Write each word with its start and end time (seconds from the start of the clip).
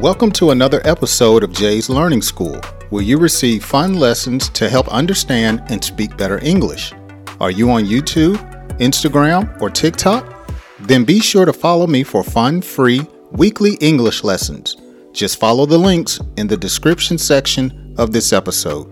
Welcome 0.00 0.32
to 0.32 0.50
another 0.50 0.80
episode 0.86 1.44
of 1.44 1.52
Jay's 1.52 1.90
Learning 1.90 2.22
School, 2.22 2.56
where 2.88 3.02
you 3.02 3.18
receive 3.18 3.62
fun 3.62 3.92
lessons 3.92 4.48
to 4.48 4.70
help 4.70 4.88
understand 4.88 5.62
and 5.68 5.84
speak 5.84 6.16
better 6.16 6.42
English. 6.42 6.94
Are 7.38 7.50
you 7.50 7.70
on 7.70 7.84
YouTube, 7.84 8.38
Instagram, 8.78 9.60
or 9.60 9.68
TikTok? 9.68 10.50
Then 10.78 11.04
be 11.04 11.20
sure 11.20 11.44
to 11.44 11.52
follow 11.52 11.86
me 11.86 12.02
for 12.02 12.24
fun, 12.24 12.62
free, 12.62 13.02
weekly 13.32 13.74
English 13.82 14.24
lessons. 14.24 14.74
Just 15.12 15.38
follow 15.38 15.66
the 15.66 15.76
links 15.76 16.18
in 16.38 16.46
the 16.46 16.56
description 16.56 17.18
section 17.18 17.94
of 17.98 18.10
this 18.10 18.32
episode. 18.32 18.86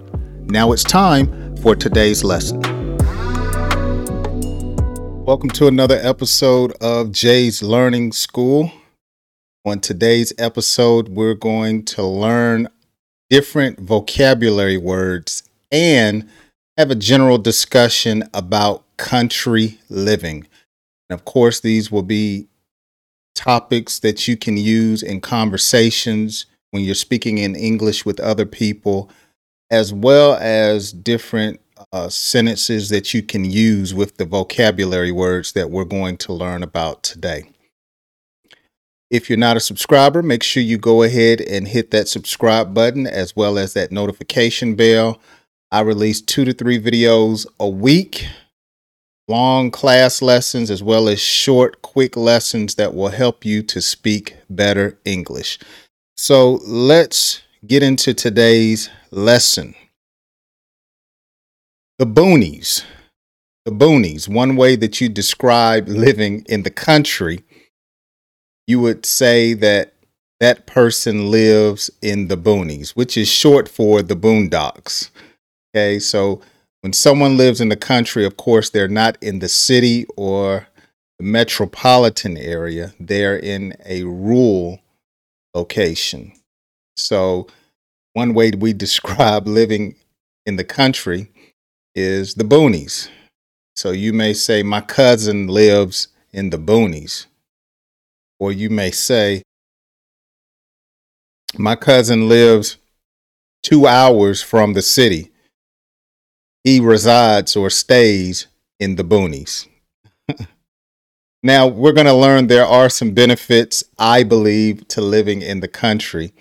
Now 0.50 0.72
it's 0.72 0.84
time 0.84 1.56
for 1.56 1.74
today's 1.74 2.22
lesson. 2.22 2.60
Welcome 5.24 5.48
to 5.52 5.68
another 5.68 5.98
episode 6.02 6.72
of 6.82 7.12
Jay's 7.12 7.62
Learning 7.62 8.12
School. 8.12 8.70
On 9.68 9.80
today's 9.80 10.32
episode, 10.38 11.10
we're 11.10 11.34
going 11.34 11.84
to 11.84 12.02
learn 12.02 12.68
different 13.28 13.78
vocabulary 13.78 14.78
words 14.78 15.42
and 15.70 16.26
have 16.78 16.90
a 16.90 16.94
general 16.94 17.36
discussion 17.36 18.24
about 18.32 18.84
country 18.96 19.78
living. 19.90 20.48
And 21.10 21.20
of 21.20 21.26
course, 21.26 21.60
these 21.60 21.92
will 21.92 22.02
be 22.02 22.48
topics 23.34 23.98
that 23.98 24.26
you 24.26 24.38
can 24.38 24.56
use 24.56 25.02
in 25.02 25.20
conversations 25.20 26.46
when 26.70 26.82
you're 26.82 26.94
speaking 26.94 27.36
in 27.36 27.54
English 27.54 28.06
with 28.06 28.20
other 28.20 28.46
people, 28.46 29.10
as 29.70 29.92
well 29.92 30.36
as 30.40 30.94
different 30.94 31.60
uh, 31.92 32.08
sentences 32.08 32.88
that 32.88 33.12
you 33.12 33.22
can 33.22 33.44
use 33.44 33.92
with 33.92 34.16
the 34.16 34.24
vocabulary 34.24 35.12
words 35.12 35.52
that 35.52 35.68
we're 35.68 35.84
going 35.84 36.16
to 36.16 36.32
learn 36.32 36.62
about 36.62 37.02
today. 37.02 37.50
If 39.10 39.30
you're 39.30 39.38
not 39.38 39.56
a 39.56 39.60
subscriber, 39.60 40.22
make 40.22 40.42
sure 40.42 40.62
you 40.62 40.76
go 40.76 41.02
ahead 41.02 41.40
and 41.40 41.66
hit 41.66 41.90
that 41.92 42.08
subscribe 42.08 42.74
button 42.74 43.06
as 43.06 43.34
well 43.34 43.56
as 43.56 43.72
that 43.72 43.90
notification 43.90 44.74
bell. 44.74 45.18
I 45.72 45.80
release 45.80 46.20
two 46.20 46.44
to 46.44 46.52
three 46.52 46.78
videos 46.78 47.46
a 47.58 47.68
week, 47.68 48.26
long 49.26 49.70
class 49.70 50.20
lessons, 50.20 50.70
as 50.70 50.82
well 50.82 51.08
as 51.08 51.20
short, 51.20 51.80
quick 51.80 52.18
lessons 52.18 52.74
that 52.74 52.94
will 52.94 53.08
help 53.08 53.46
you 53.46 53.62
to 53.62 53.80
speak 53.80 54.36
better 54.50 54.98
English. 55.06 55.58
So 56.18 56.60
let's 56.66 57.42
get 57.66 57.82
into 57.82 58.12
today's 58.12 58.90
lesson. 59.10 59.74
The 61.98 62.06
boonies. 62.06 62.84
The 63.64 63.72
boonies, 63.72 64.28
one 64.28 64.56
way 64.56 64.76
that 64.76 65.00
you 65.00 65.08
describe 65.08 65.88
living 65.88 66.44
in 66.46 66.62
the 66.62 66.70
country 66.70 67.44
you 68.68 68.78
would 68.78 69.06
say 69.06 69.54
that 69.54 69.94
that 70.40 70.66
person 70.66 71.30
lives 71.30 71.90
in 72.02 72.28
the 72.28 72.36
boonies, 72.36 72.90
which 72.90 73.16
is 73.16 73.26
short 73.26 73.66
for 73.66 74.02
the 74.02 74.14
boondocks. 74.14 75.10
Okay, 75.74 75.98
so 75.98 76.42
when 76.82 76.92
someone 76.92 77.36
lives 77.36 77.60
in 77.60 77.70
the 77.70 77.76
country, 77.76 78.24
of 78.24 78.36
course, 78.36 78.70
they're 78.70 78.86
not 78.86 79.16
in 79.22 79.38
the 79.38 79.48
city 79.48 80.06
or 80.16 80.68
the 81.18 81.24
metropolitan 81.24 82.36
area, 82.36 82.92
they're 83.00 83.38
in 83.38 83.74
a 83.84 84.04
rural 84.04 84.80
location. 85.54 86.32
So, 86.94 87.48
one 88.12 88.34
way 88.34 88.52
we 88.52 88.72
describe 88.74 89.48
living 89.48 89.96
in 90.44 90.56
the 90.56 90.64
country 90.64 91.30
is 91.94 92.34
the 92.34 92.44
boonies. 92.44 93.08
So, 93.76 93.92
you 93.92 94.12
may 94.12 94.34
say, 94.34 94.62
My 94.62 94.82
cousin 94.82 95.48
lives 95.48 96.08
in 96.32 96.50
the 96.50 96.58
boonies. 96.58 97.26
Or 98.38 98.52
you 98.52 98.70
may 98.70 98.90
say, 98.90 99.42
My 101.56 101.76
cousin 101.76 102.28
lives 102.28 102.76
two 103.62 103.86
hours 103.86 104.42
from 104.42 104.74
the 104.74 104.82
city. 104.82 105.30
He 106.64 106.80
resides 106.80 107.56
or 107.56 107.70
stays 107.70 108.46
in 108.78 108.96
the 108.96 109.04
boonies. 109.04 109.66
now, 111.42 111.66
we're 111.66 111.92
going 111.92 112.06
to 112.06 112.12
learn 112.14 112.46
there 112.46 112.66
are 112.66 112.88
some 112.88 113.12
benefits, 113.12 113.82
I 113.98 114.22
believe, 114.22 114.86
to 114.88 115.00
living 115.00 115.42
in 115.42 115.60
the 115.60 115.68
country. 115.68 116.32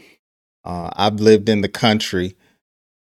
Uh, 0.64 0.90
I've 0.94 1.20
lived 1.20 1.50
in 1.50 1.62
the 1.62 1.70
country 1.70 2.36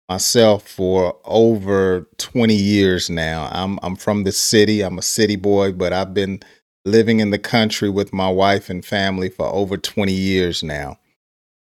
myself 0.07 0.67
for 0.67 1.17
over 1.25 2.07
20 2.17 2.53
years 2.53 3.09
now. 3.09 3.49
I'm 3.51 3.79
I'm 3.81 3.95
from 3.95 4.23
the 4.23 4.31
city. 4.31 4.81
I'm 4.81 4.99
a 4.99 5.01
city 5.01 5.35
boy, 5.35 5.71
but 5.71 5.93
I've 5.93 6.13
been 6.13 6.41
living 6.85 7.19
in 7.19 7.31
the 7.31 7.39
country 7.39 7.89
with 7.89 8.13
my 8.13 8.29
wife 8.29 8.69
and 8.69 8.85
family 8.85 9.29
for 9.29 9.47
over 9.47 9.75
20 9.75 10.11
years 10.13 10.63
now. 10.63 10.99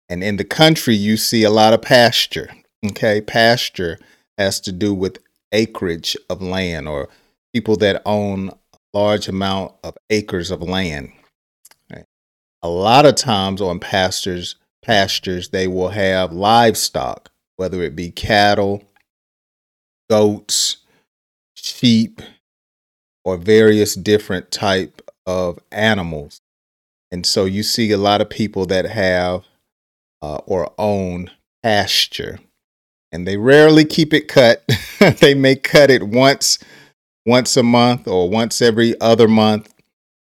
And 0.10 0.24
in 0.24 0.38
the 0.38 0.44
country, 0.44 0.96
you 0.96 1.16
see 1.16 1.44
a 1.44 1.52
lot 1.52 1.74
of 1.74 1.82
pasture. 1.82 2.50
Okay, 2.86 3.22
pasture 3.22 4.00
has 4.38 4.60
to 4.62 4.72
do 4.72 4.94
with 4.94 5.20
acreage 5.52 6.18
of 6.30 6.42
land 6.42 6.88
or 6.88 7.08
people 7.54 7.78
that 7.78 8.02
own 8.06 8.50
a 8.50 8.78
large 8.94 9.28
amount 9.28 9.74
of 9.84 9.96
acres 10.10 10.50
of 10.50 10.62
land. 10.62 11.12
Right? 11.94 12.06
A 12.64 12.70
lot 12.70 13.06
of 13.06 13.16
times 13.16 13.62
on 13.62 13.80
pastures, 13.80 14.56
pastures, 14.82 15.50
they 15.50 15.68
will 15.68 15.90
have 15.90 16.34
livestock, 16.34 17.30
whether 17.58 17.84
it 17.84 17.96
be 17.96 18.10
cattle, 18.10 18.84
goats, 20.10 20.78
sheep, 21.54 22.22
or 23.24 23.38
various 23.38 23.94
different 23.96 24.50
type 24.50 25.02
of 25.26 25.60
animals. 25.72 26.42
And 27.12 27.26
so 27.26 27.46
you 27.46 27.64
see 27.64 27.92
a 27.92 27.98
lot 27.98 28.22
of 28.22 28.30
people 28.30 28.66
that 28.68 28.86
have 28.86 29.44
uh, 30.22 30.40
or 30.46 30.72
own 30.78 31.32
pasture 31.64 32.40
and 33.12 33.28
they 33.28 33.38
rarely 33.38 33.86
keep 33.86 34.14
it 34.14 34.28
cut. 34.28 34.64
they 35.20 35.34
may 35.34 35.56
cut 35.56 35.90
it 35.90 36.04
once 36.04 36.60
once 37.26 37.56
a 37.56 37.64
month 37.64 38.08
or 38.08 38.30
once 38.30 38.62
every 38.62 39.00
other 39.00 39.28
month, 39.28 39.72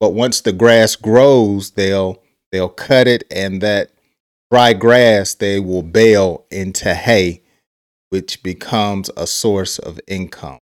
but 0.00 0.14
once 0.14 0.40
the 0.40 0.52
grass 0.52 0.96
grows, 0.96 1.72
they'll 1.72 2.22
they'll 2.52 2.68
cut 2.68 3.06
it 3.08 3.24
and 3.30 3.60
that 3.60 3.90
dry 4.50 4.72
grass 4.72 5.34
they 5.34 5.58
will 5.58 5.82
bale 5.82 6.44
into 6.50 6.94
hay 6.94 7.42
which 8.10 8.42
becomes 8.42 9.10
a 9.16 9.26
source 9.26 9.78
of 9.78 10.00
income. 10.06 10.58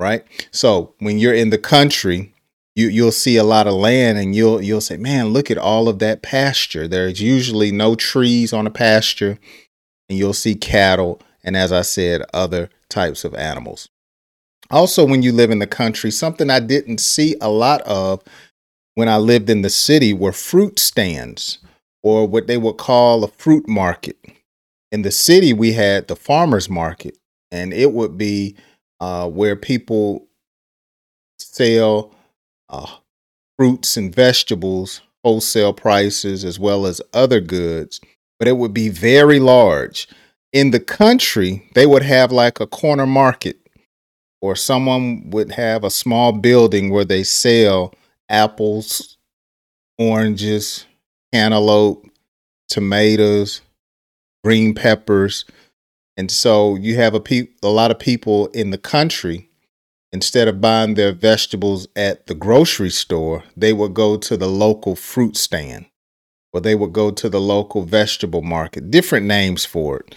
Right? 0.00 0.24
So, 0.50 0.94
when 0.98 1.18
you're 1.18 1.34
in 1.34 1.50
the 1.50 1.58
country, 1.58 2.33
you 2.74 2.88
you'll 2.88 3.12
see 3.12 3.36
a 3.36 3.44
lot 3.44 3.66
of 3.66 3.74
land 3.74 4.18
and 4.18 4.34
you'll 4.34 4.62
you'll 4.62 4.80
say, 4.80 4.96
"Man, 4.96 5.28
look 5.28 5.50
at 5.50 5.58
all 5.58 5.88
of 5.88 5.98
that 6.00 6.22
pasture." 6.22 6.88
There's 6.88 7.20
usually 7.20 7.72
no 7.72 7.94
trees 7.94 8.52
on 8.52 8.66
a 8.66 8.70
pasture, 8.70 9.38
and 10.08 10.18
you'll 10.18 10.32
see 10.32 10.54
cattle 10.54 11.20
and 11.44 11.56
as 11.56 11.70
I 11.70 11.82
said, 11.82 12.22
other 12.32 12.70
types 12.88 13.22
of 13.24 13.34
animals. 13.34 13.88
Also, 14.70 15.04
when 15.04 15.22
you 15.22 15.30
live 15.30 15.50
in 15.50 15.58
the 15.58 15.66
country, 15.66 16.10
something 16.10 16.48
I 16.48 16.58
didn't 16.58 16.98
see 16.98 17.36
a 17.40 17.50
lot 17.50 17.82
of 17.82 18.22
when 18.94 19.08
I 19.08 19.18
lived 19.18 19.50
in 19.50 19.60
the 19.60 19.70
city 19.70 20.14
were 20.14 20.32
fruit 20.32 20.78
stands 20.78 21.58
or 22.02 22.26
what 22.26 22.46
they 22.46 22.56
would 22.56 22.78
call 22.78 23.22
a 23.22 23.28
fruit 23.28 23.68
market. 23.68 24.16
In 24.90 25.02
the 25.02 25.10
city, 25.10 25.52
we 25.52 25.74
had 25.74 26.08
the 26.08 26.16
farmers 26.16 26.70
market, 26.70 27.18
and 27.52 27.74
it 27.74 27.92
would 27.92 28.16
be 28.16 28.56
uh, 29.00 29.28
where 29.28 29.56
people 29.56 30.26
sell 31.38 32.13
uh, 32.74 32.86
fruits 33.58 33.96
and 33.96 34.14
vegetables, 34.14 35.00
wholesale 35.22 35.72
prices, 35.72 36.44
as 36.44 36.58
well 36.58 36.86
as 36.86 37.00
other 37.12 37.40
goods, 37.40 38.00
but 38.38 38.48
it 38.48 38.56
would 38.56 38.74
be 38.74 38.88
very 38.88 39.38
large. 39.38 40.08
In 40.52 40.70
the 40.70 40.80
country, 40.80 41.68
they 41.74 41.86
would 41.86 42.02
have 42.02 42.32
like 42.32 42.60
a 42.60 42.66
corner 42.66 43.06
market, 43.06 43.58
or 44.40 44.56
someone 44.56 45.30
would 45.30 45.52
have 45.52 45.84
a 45.84 45.90
small 45.90 46.32
building 46.32 46.90
where 46.90 47.04
they 47.04 47.24
sell 47.24 47.94
apples, 48.28 49.16
oranges, 49.98 50.86
cantaloupe, 51.32 52.06
tomatoes, 52.68 53.60
green 54.42 54.74
peppers. 54.74 55.44
And 56.16 56.30
so 56.30 56.76
you 56.76 56.96
have 56.96 57.14
a, 57.14 57.20
pe- 57.20 57.48
a 57.62 57.68
lot 57.68 57.90
of 57.90 57.98
people 57.98 58.46
in 58.48 58.70
the 58.70 58.78
country 58.78 59.48
instead 60.14 60.46
of 60.46 60.60
buying 60.60 60.94
their 60.94 61.12
vegetables 61.12 61.88
at 61.96 62.28
the 62.28 62.36
grocery 62.36 62.88
store, 62.88 63.42
they 63.56 63.72
would 63.72 63.92
go 63.92 64.16
to 64.16 64.36
the 64.36 64.46
local 64.46 64.94
fruit 64.94 65.36
stand 65.36 65.86
or 66.52 66.60
they 66.60 66.76
would 66.76 66.92
go 66.92 67.10
to 67.10 67.28
the 67.28 67.40
local 67.40 67.82
vegetable 67.82 68.40
market, 68.40 68.92
different 68.92 69.26
names 69.26 69.64
for 69.64 69.98
it. 69.98 70.14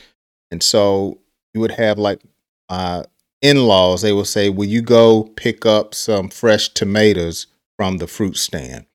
And 0.51 0.61
so 0.61 1.19
you 1.51 1.61
would 1.61 1.71
have 1.71 1.97
like 1.97 2.21
uh, 2.69 3.03
in 3.41 3.65
laws, 3.65 4.03
they 4.03 4.13
would 4.13 4.27
say, 4.27 4.49
Will 4.49 4.67
you 4.67 4.83
go 4.83 5.23
pick 5.35 5.65
up 5.65 5.95
some 5.95 6.29
fresh 6.29 6.69
tomatoes 6.69 7.47
from 7.75 7.97
the 7.97 8.07
fruit 8.07 8.37
stand? 8.37 8.85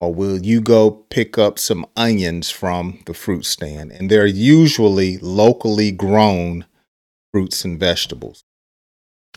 Or 0.00 0.12
will 0.12 0.44
you 0.44 0.60
go 0.60 0.90
pick 0.90 1.38
up 1.38 1.60
some 1.60 1.86
onions 1.96 2.50
from 2.50 2.98
the 3.06 3.14
fruit 3.14 3.46
stand? 3.46 3.92
And 3.92 4.10
they're 4.10 4.26
usually 4.26 5.18
locally 5.18 5.92
grown 5.92 6.66
fruits 7.32 7.64
and 7.64 7.78
vegetables. 7.78 8.42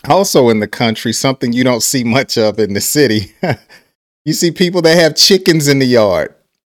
Also, 0.07 0.49
in 0.49 0.59
the 0.59 0.67
country, 0.67 1.13
something 1.13 1.53
you 1.53 1.63
don't 1.63 1.83
see 1.83 2.03
much 2.03 2.37
of 2.37 2.59
in 2.59 2.73
the 2.73 2.81
city, 2.81 3.33
you 4.25 4.33
see 4.33 4.51
people 4.51 4.81
that 4.81 4.97
have 4.97 5.15
chickens 5.15 5.67
in 5.67 5.79
the 5.79 5.85
yard. 5.85 6.33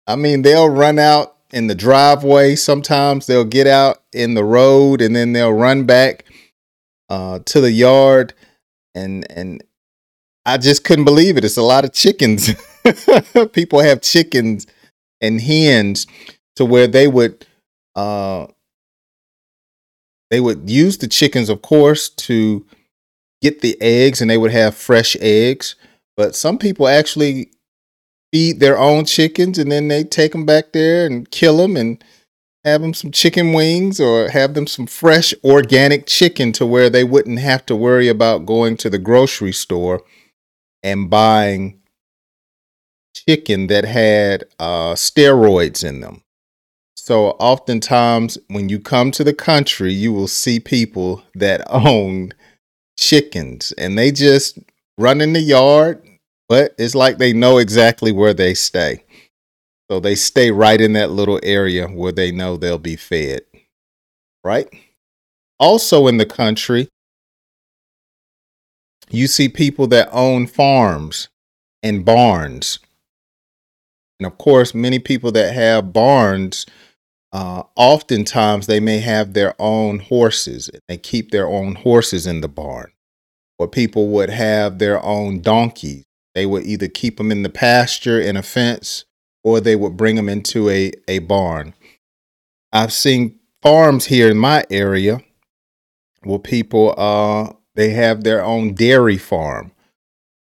I 0.07 0.16
mean, 0.16 0.42
they'll 0.42 0.69
run 0.69 1.00
out 1.00 1.36
in 1.51 1.68
the 1.68 1.75
driveway. 1.75 2.56
Sometimes 2.56 3.25
they'll 3.25 3.45
get 3.45 3.68
out 3.68 4.04
in 4.12 4.33
the 4.33 4.44
road 4.44 5.01
and 5.01 5.16
then 5.16 5.33
they'll 5.33 5.54
run 5.54 5.86
back 5.86 6.25
uh, 7.10 7.39
to 7.45 7.62
the 7.62 7.72
yard. 7.72 8.33
And 8.94 9.25
and 9.31 9.63
I 10.45 10.57
just 10.57 10.83
couldn't 10.83 11.06
believe 11.06 11.38
it. 11.38 11.45
It's 11.45 11.57
a 11.57 11.63
lot 11.63 11.86
of 11.86 11.94
chickens. 11.94 12.54
People 13.54 13.80
have 13.80 14.01
chickens 14.01 14.68
and 15.22 15.42
hens 15.42 16.06
to 16.56 16.66
where 16.66 16.88
they 16.88 17.07
would 17.07 17.45
uh, 17.95 18.48
they 20.30 20.39
would 20.39 20.69
use 20.69 20.98
the 20.98 21.07
chickens, 21.07 21.50
of 21.50 21.62
course, 21.62 22.10
to 22.10 22.66
get 23.50 23.62
the 23.62 23.78
eggs, 23.82 24.22
and 24.22 24.30
they 24.30 24.38
would 24.38 24.52
have 24.52 24.76
fresh 24.76 25.16
eggs. 25.20 25.76
But 26.18 26.36
some 26.36 26.58
people 26.58 26.88
actually 26.88 27.52
feed 28.32 28.60
their 28.60 28.78
own 28.78 29.06
chickens 29.06 29.58
and 29.58 29.72
then 29.72 29.88
they 29.88 30.04
take 30.04 30.34
them 30.34 30.46
back 30.46 30.74
there 30.74 31.06
and 31.06 31.32
kill 31.32 31.58
them 31.58 31.78
and 31.78 32.04
have 32.66 32.82
them 32.82 32.94
some 32.94 33.12
chicken 33.12 33.54
wings 33.54 34.00
or 34.00 34.30
have 34.30 34.56
them 34.56 34.68
some 34.68 34.88
fresh 34.88 35.34
organic 35.44 36.06
chicken 36.06 36.52
to 36.52 36.66
where 36.66 36.90
they 36.90 37.04
wouldn't 37.04 37.40
have 37.40 37.66
to 37.66 37.76
worry 37.76 38.10
about 38.10 38.46
going 38.46 38.76
to 38.76 38.90
the 38.90 38.98
grocery 38.98 39.54
store 39.54 40.02
and 40.84 41.10
buying 41.10 41.80
chicken 43.16 43.68
that 43.68 43.86
had 43.86 44.44
uh, 44.60 44.94
steroids 44.96 45.84
in 45.88 46.02
them. 46.02 46.22
So, 46.98 47.32
oftentimes, 47.40 48.38
when 48.48 48.68
you 48.68 48.80
come 48.80 49.12
to 49.12 49.24
the 49.24 49.34
country, 49.34 49.94
you 49.94 50.12
will 50.12 50.28
see 50.28 50.60
people 50.60 51.24
that 51.36 51.62
own 51.70 52.34
chickens 52.98 53.72
and 53.78 53.98
they 53.98 54.12
just 54.12 54.60
run 54.98 55.22
in 55.22 55.34
the 55.34 55.42
yard, 55.42 56.02
but 56.48 56.74
it's 56.78 56.96
like 56.96 57.18
they 57.18 57.34
know 57.34 57.58
exactly 57.58 58.12
where 58.12 58.34
they 58.34 58.54
stay. 58.54 59.04
So 59.90 60.00
they 60.00 60.16
stay 60.16 60.52
right 60.52 60.80
in 60.80 60.94
that 60.94 61.12
little 61.12 61.40
area 61.44 61.88
where 61.88 62.12
they 62.12 62.32
know 62.32 62.58
they'll 62.58 62.78
be 62.78 62.96
fed. 62.96 63.42
Right? 64.44 64.68
Also 65.60 66.08
in 66.08 66.18
the 66.18 66.26
country, 66.26 66.90
you 69.10 69.28
see 69.28 69.50
people 69.50 69.88
that 69.88 70.10
own 70.12 70.48
farms 70.48 71.30
and 71.84 72.04
barns. 72.04 72.80
And 74.20 74.26
of 74.26 74.38
course, 74.38 74.74
many 74.74 75.00
people 75.00 75.32
that 75.34 75.54
have 75.54 75.94
barns, 75.94 76.66
uh, 77.36 77.64
oftentimes 77.76 78.66
they 78.66 78.80
may 78.80 79.00
have 79.00 79.34
their 79.34 79.54
own 79.60 80.00
horses. 80.00 80.70
They 80.88 80.98
keep 80.98 81.32
their 81.32 81.48
own 81.48 81.76
horses 81.76 82.26
in 82.26 82.40
the 82.40 82.48
barn. 82.48 82.92
Or 83.60 83.68
people 83.68 84.08
would 84.10 84.30
have 84.30 84.80
their 84.80 85.04
own 85.04 85.42
donkeys 85.42 86.06
they 86.36 86.46
would 86.46 86.66
either 86.66 86.90
keep 86.90 87.18
them 87.18 87.32
in 87.32 87.42
the 87.44 87.50
pasture 87.50 88.20
in 88.20 88.36
a 88.36 88.44
fence 88.44 89.06
or 89.44 89.60
they 89.60 89.76
would 89.76 89.96
bring 89.96 90.18
them 90.18 90.28
into 90.28 90.70
a, 90.70 90.92
a 91.08 91.20
barn. 91.20 91.74
I've 92.74 92.92
seen 92.92 93.40
farms 93.64 94.06
here 94.06 94.30
in 94.30 94.38
my 94.38 94.66
area 94.70 95.22
where 96.24 96.40
people 96.40 96.94
uh 96.98 97.54
they 97.76 97.92
have 97.92 98.24
their 98.24 98.44
own 98.44 98.74
dairy 98.74 99.18
farm. 99.18 99.72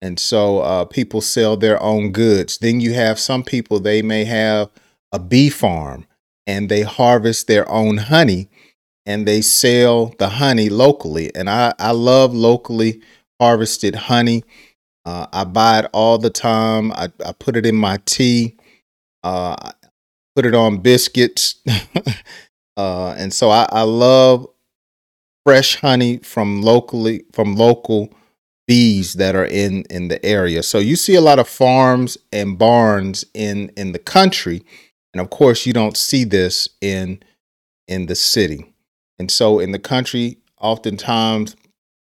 And 0.00 0.19
so 0.19 0.58
uh, 0.58 0.84
people 0.87 1.20
sell 1.20 1.56
their 1.56 1.81
own 1.81 2.11
goods. 2.11 2.58
Then 2.58 2.81
you 2.81 2.94
have 2.94 3.20
some 3.20 3.44
people, 3.44 3.79
they 3.79 4.02
may 4.02 4.25
have 4.25 4.69
a 5.12 5.20
bee 5.20 5.49
farm 5.49 6.06
and 6.47 6.69
they 6.69 6.83
harvest 6.83 7.47
their 7.47 7.69
own 7.71 7.97
honey 7.99 8.49
and 9.06 9.27
they 9.27 9.41
sell 9.41 10.15
the 10.19 10.29
honey 10.29 10.69
locally. 10.69 11.35
And 11.35 11.50
I, 11.50 11.75
I 11.79 11.93
love 11.93 12.35
locally 12.35 13.00
harvested 13.41 13.94
honey. 13.94 14.44
Uh, 15.05 15.27
I 15.33 15.44
buy 15.44 15.81
it 15.81 15.91
all 15.93 16.19
the 16.19 16.31
time. 16.31 16.93
I, 16.93 17.09
I 17.25 17.33
put 17.33 17.56
it 17.56 17.67
in 17.67 17.75
my 17.77 17.99
tea. 18.05 18.56
Uh, 19.25 19.73
put 20.37 20.47
it 20.47 20.55
on 20.55 20.79
biscuits. 20.79 21.56
uh, 22.77 23.15
and 23.19 23.33
so 23.33 23.50
I, 23.50 23.67
I 23.71 23.83
love 23.83 24.47
fresh 25.44 25.77
honey 25.77 26.19
from 26.19 26.62
locally 26.62 27.25
from 27.33 27.56
local 27.56 28.12
bees 28.69 29.15
that 29.15 29.35
are 29.35 29.44
in 29.44 29.83
in 29.91 30.09
the 30.09 30.25
area. 30.25 30.62
So 30.62 30.79
you 30.79 30.97
see 30.97 31.15
a 31.15 31.21
lot 31.21 31.39
of 31.39 31.49
farms 31.49 32.17
and 32.33 32.59
barns 32.59 33.25
in 33.35 33.71
in 33.77 33.93
the 33.93 33.99
country, 33.99 34.62
and 35.12 35.20
of 35.20 35.31
course 35.31 35.67
you 35.67 35.73
don't 35.73 35.97
see 35.97 36.25
this 36.25 36.69
in 36.81 37.23
in 37.88 38.06
the 38.06 38.14
city. 38.14 38.73
And 39.19 39.31
so 39.31 39.59
in 39.59 39.73
the 39.73 39.79
country, 39.79 40.38
oftentimes 40.61 41.56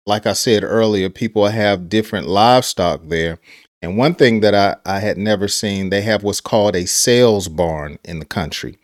like 0.06 0.26
I 0.26 0.32
said 0.34 0.64
earlier, 0.64 1.08
people 1.08 1.46
have 1.46 1.88
different 1.88 2.28
livestock 2.28 3.02
there. 3.06 3.38
And 3.80 3.96
one 3.96 4.14
thing 4.14 4.40
that 4.40 4.54
I, 4.54 4.76
I 4.84 5.00
had 5.00 5.18
never 5.18 5.48
seen, 5.48 5.90
they 5.90 6.02
have 6.02 6.22
what's 6.22 6.40
called 6.40 6.76
a 6.76 6.86
sales 6.86 7.48
barn 7.48 7.98
in 8.04 8.18
the 8.18 8.24
country. 8.24 8.78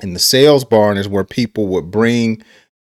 And 0.00 0.14
the 0.14 0.20
sales 0.20 0.64
barn 0.64 0.96
is 0.96 1.08
where 1.08 1.24
people 1.24 1.66
would 1.68 1.90
bring 1.90 2.42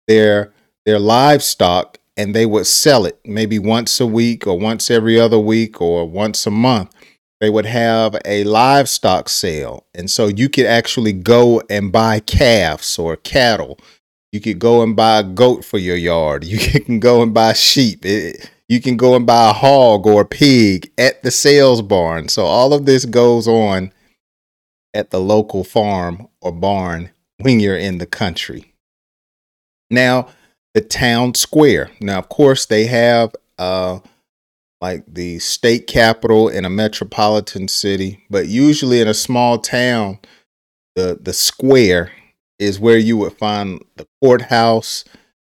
their 0.08 0.54
their 0.86 1.00
livestock 1.00 1.98
and 2.16 2.36
they 2.36 2.46
would 2.46 2.68
sell 2.68 3.06
it 3.06 3.20
maybe 3.26 3.58
once 3.58 4.00
a 4.00 4.06
week 4.06 4.46
or 4.46 4.58
once 4.58 4.92
every 4.92 5.20
other 5.20 5.40
week 5.40 5.82
or 5.82 6.08
once 6.08 6.46
a 6.46 6.52
month. 6.52 6.94
They 7.42 7.50
would 7.50 7.66
have 7.66 8.16
a 8.26 8.44
livestock 8.46 9.30
sale. 9.30 9.86
And 9.94 10.10
so 10.10 10.28
you 10.28 10.50
could 10.50 10.66
actually 10.66 11.14
go 11.14 11.62
and 11.70 11.92
buy 11.92 12.22
calves 12.22 12.98
or 12.98 13.18
cattle 13.18 13.78
you 14.36 14.42
could 14.42 14.60
go 14.60 14.82
and 14.82 14.98
buy 14.98 15.20
a 15.20 15.24
goat 15.24 15.64
for 15.64 15.78
your 15.78 15.96
yard. 15.96 16.44
You 16.56 16.60
can 16.60 17.00
go 17.00 17.24
and 17.24 17.34
buy 17.34 17.54
sheep. 17.54 18.06
It, 18.06 18.52
you 18.68 18.82
can 18.82 18.98
go 18.98 19.16
and 19.16 19.26
buy 19.26 19.50
a 19.50 19.54
hog 19.54 20.06
or 20.06 20.22
a 20.22 20.26
pig 20.26 20.92
at 20.98 21.24
the 21.24 21.32
sales 21.32 21.82
barn. 21.82 22.28
So 22.28 22.44
all 22.44 22.74
of 22.74 22.86
this 22.86 23.06
goes 23.06 23.48
on 23.48 23.94
at 24.94 25.12
the 25.12 25.22
local 25.22 25.64
farm 25.64 26.28
or 26.42 26.52
barn 26.52 27.12
when 27.38 27.62
you're 27.62 27.78
in 27.78 27.98
the 27.98 28.06
country. 28.06 28.74
Now, 29.90 30.28
the 30.74 30.82
town 30.82 31.36
square. 31.36 31.92
Now, 32.02 32.18
of 32.18 32.28
course, 32.28 32.66
they 32.66 32.88
have 32.88 33.34
uh, 33.58 34.00
like 34.82 35.04
the 35.08 35.40
state 35.40 35.88
capital 35.88 36.50
in 36.50 36.66
a 36.66 36.70
metropolitan 36.70 37.68
city, 37.68 38.24
but 38.30 38.48
usually 38.48 39.02
in 39.02 39.08
a 39.08 39.14
small 39.14 39.58
town, 39.58 40.20
the 40.96 41.18
the 41.22 41.34
square 41.34 42.12
is 42.60 42.80
where 42.80 42.98
you 42.98 43.18
would 43.18 43.34
find 43.34 43.84
the 43.98 44.08
courthouse, 44.22 45.04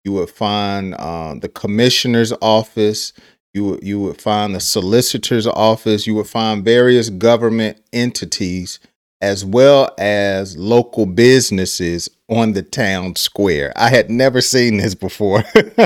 you 0.03 0.11
would 0.13 0.29
find 0.29 0.95
uh, 0.95 1.35
the 1.35 1.49
commissioner's 1.49 2.33
office, 2.41 3.13
you 3.53 3.79
you 3.81 3.99
would 3.99 4.21
find 4.21 4.55
the 4.55 4.59
solicitor's 4.59 5.47
office, 5.47 6.07
you 6.07 6.15
would 6.15 6.27
find 6.27 6.63
various 6.63 7.09
government 7.09 7.81
entities 7.93 8.79
as 9.21 9.45
well 9.45 9.89
as 9.97 10.57
local 10.57 11.05
businesses 11.05 12.09
on 12.29 12.53
the 12.53 12.61
town 12.61 13.15
square. 13.15 13.71
I 13.75 13.89
had 13.89 14.09
never 14.09 14.41
seen 14.41 14.77
this 14.77 14.93
before. 14.93 15.43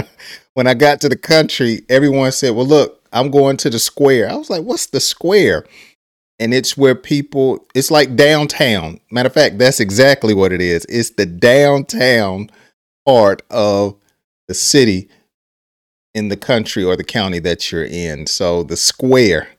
when 0.55 0.67
I 0.67 0.73
got 0.73 0.99
to 1.01 1.09
the 1.09 1.15
country, 1.15 1.83
everyone 1.89 2.31
said, 2.31 2.55
Well, 2.55 2.65
look, 2.65 2.98
I'm 3.11 3.31
going 3.31 3.57
to 3.57 3.69
the 3.69 3.79
square. 3.79 4.29
I 4.29 4.35
was 4.35 4.49
like, 4.49 4.63
What's 4.63 4.87
the 4.87 4.99
square? 4.99 5.65
and 6.39 6.53
it's 6.53 6.77
where 6.77 6.95
people 6.95 7.67
it's 7.75 7.91
like 7.91 8.15
downtown 8.15 8.99
matter 9.11 9.27
of 9.27 9.33
fact 9.33 9.59
that's 9.59 9.79
exactly 9.79 10.33
what 10.33 10.51
it 10.51 10.61
is 10.61 10.85
it's 10.89 11.11
the 11.11 11.25
downtown 11.25 12.49
part 13.05 13.41
of 13.49 13.95
the 14.47 14.53
city 14.53 15.09
in 16.13 16.29
the 16.29 16.37
country 16.37 16.83
or 16.83 16.95
the 16.95 17.03
county 17.03 17.39
that 17.39 17.71
you're 17.71 17.83
in 17.85 18.25
so 18.25 18.63
the 18.63 18.77
square 18.77 19.49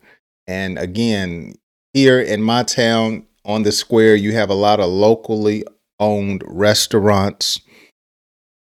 and 0.46 0.78
again 0.78 1.54
here 1.92 2.18
in 2.20 2.42
my 2.42 2.62
town 2.62 3.24
on 3.44 3.62
the 3.62 3.72
square 3.72 4.14
you 4.14 4.32
have 4.32 4.50
a 4.50 4.54
lot 4.54 4.80
of 4.80 4.88
locally 4.88 5.64
owned 5.98 6.42
restaurants 6.46 7.60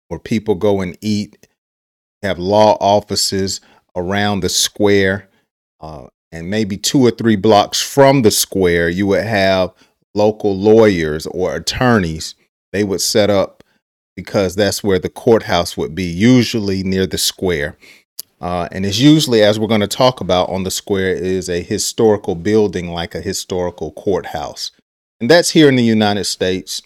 where 0.08 0.20
people 0.20 0.54
go 0.54 0.80
and 0.80 0.96
eat 1.00 1.46
have 2.22 2.38
law 2.38 2.76
offices 2.80 3.60
around 3.98 4.40
the 4.40 4.48
square 4.48 5.28
uh, 5.80 6.06
and 6.32 6.50
maybe 6.50 6.76
two 6.76 7.04
or 7.04 7.10
three 7.10 7.36
blocks 7.36 7.80
from 7.80 8.22
the 8.22 8.30
square, 8.30 8.88
you 8.88 9.06
would 9.06 9.24
have 9.24 9.72
local 10.14 10.56
lawyers 10.56 11.26
or 11.26 11.54
attorneys. 11.56 12.34
They 12.72 12.84
would 12.84 13.00
set 13.00 13.30
up 13.30 13.62
because 14.16 14.56
that's 14.56 14.82
where 14.82 14.98
the 14.98 15.08
courthouse 15.08 15.76
would 15.76 15.94
be, 15.94 16.04
usually 16.04 16.82
near 16.82 17.06
the 17.06 17.18
square. 17.18 17.76
Uh, 18.40 18.68
and 18.70 18.84
it's 18.86 18.98
usually, 18.98 19.42
as 19.42 19.58
we're 19.58 19.66
going 19.66 19.80
to 19.80 19.88
talk 19.88 20.20
about 20.20 20.48
on 20.50 20.64
the 20.64 20.70
square, 20.70 21.12
is 21.12 21.48
a 21.48 21.62
historical 21.62 22.34
building 22.34 22.90
like 22.90 23.14
a 23.14 23.20
historical 23.20 23.92
courthouse. 23.92 24.70
And 25.20 25.30
that's 25.30 25.50
here 25.50 25.68
in 25.68 25.76
the 25.76 25.82
United 25.82 26.24
States, 26.24 26.82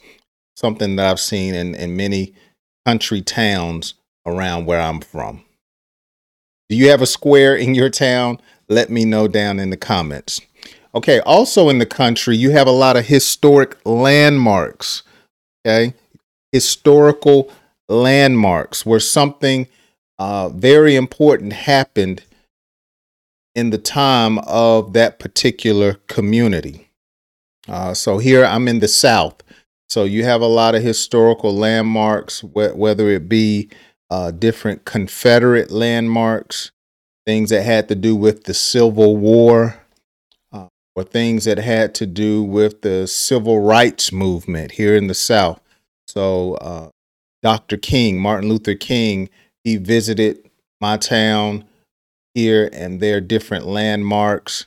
something 0.57 0.97
that 0.97 1.07
I've 1.07 1.21
seen 1.21 1.55
in, 1.55 1.75
in 1.75 1.97
many 1.97 2.35
country 2.87 3.21
towns 3.21 3.95
around 4.25 4.67
where 4.67 4.81
I'm 4.81 5.01
from. 5.01 5.45
Do 6.73 6.79
you 6.79 6.89
have 6.89 7.03
a 7.03 7.07
square 7.07 7.55
in 7.55 7.75
your 7.75 7.91
town? 7.91 8.39
let 8.67 8.89
me 8.89 9.05
know 9.05 9.29
down 9.29 9.61
in 9.61 9.69
the 9.69 9.77
comments. 9.77 10.41
Okay, 10.95 11.21
also 11.21 11.69
in 11.69 11.77
the 11.77 11.85
country, 11.85 12.35
you 12.35 12.53
have 12.53 12.67
a 12.67 12.71
lot 12.71 12.97
of 12.97 13.05
historic 13.05 13.77
landmarks. 13.85 15.03
Okay, 15.67 15.93
historical 16.51 17.51
landmarks 17.91 18.87
where 18.87 19.01
something 19.01 19.69
uh, 20.19 20.49
very 20.49 20.97
important 20.97 21.53
happened 21.53 22.23
in 23.55 23.69
the 23.69 23.77
time 23.77 24.39
of 24.39 24.95
that 24.95 25.19
particular 25.19 25.99
community. 26.09 26.89
Uh, 27.69 27.93
so 27.93 28.17
here 28.17 28.47
I'm 28.47 28.67
in 28.67 28.79
the 28.79 28.89
South. 28.89 29.43
So 29.91 30.05
you 30.05 30.25
have 30.25 30.41
a 30.41 30.47
lot 30.47 30.75
of 30.75 30.83
historical 30.83 31.55
landmarks, 31.55 32.41
wh- 32.41 32.75
whether 32.75 33.11
it 33.11 33.29
be 33.29 33.69
uh, 34.13 34.31
different 34.31 34.85
Confederate 34.85 35.71
landmarks, 35.71 36.71
things 37.25 37.49
that 37.49 37.63
had 37.63 37.89
to 37.89 37.95
do 37.95 38.15
with 38.15 38.45
the 38.45 38.53
Civil 38.53 39.17
War, 39.17 39.81
uh, 40.53 40.67
or 40.95 41.03
things 41.03 41.47
that 41.47 41.57
had 41.57 41.95
to 41.95 42.05
do 42.05 42.43
with 42.43 42.83
the 42.83 43.07
civil 43.07 43.63
rights 43.63 44.13
movement 44.13 44.73
here 44.73 44.95
in 44.95 45.07
the 45.07 45.15
South. 45.15 45.63
So, 46.07 46.57
uh, 46.57 46.91
Dr. 47.43 47.79
King, 47.79 48.21
Martin 48.21 48.51
Luther 48.51 48.75
King, 48.75 49.31
he 49.65 49.79
visited 49.79 50.47
my 50.79 50.99
town 50.99 51.65
here, 52.35 52.69
and 52.71 53.01
there 53.01 53.17
are 53.17 53.21
different 53.23 53.65
landmarks. 53.65 54.67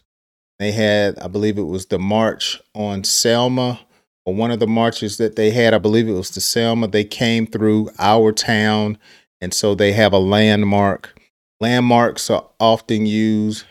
They 0.58 0.72
had, 0.72 1.20
I 1.20 1.28
believe 1.28 1.60
it 1.60 1.68
was 1.68 1.86
the 1.86 2.00
March 2.00 2.60
on 2.74 3.04
Selma, 3.04 3.82
or 4.26 4.34
one 4.34 4.50
of 4.50 4.60
the 4.60 4.66
marches 4.66 5.18
that 5.18 5.36
they 5.36 5.52
had, 5.52 5.76
I 5.76 5.78
believe 5.78 6.10
it 6.10 6.14
was 6.14 6.32
the 6.32 6.42
Selma. 6.42 6.88
They 6.88 7.04
came 7.04 7.46
through 7.46 7.92
our 8.00 8.32
town, 8.32 8.98
and 9.42 9.54
so 9.54 9.76
they 9.76 9.94
have 9.94 10.14
a 10.14 10.20
landmark. 10.20 11.20
Landmarks 11.60 12.30
are 12.30 12.48
often 12.60 13.06
used 13.06 13.66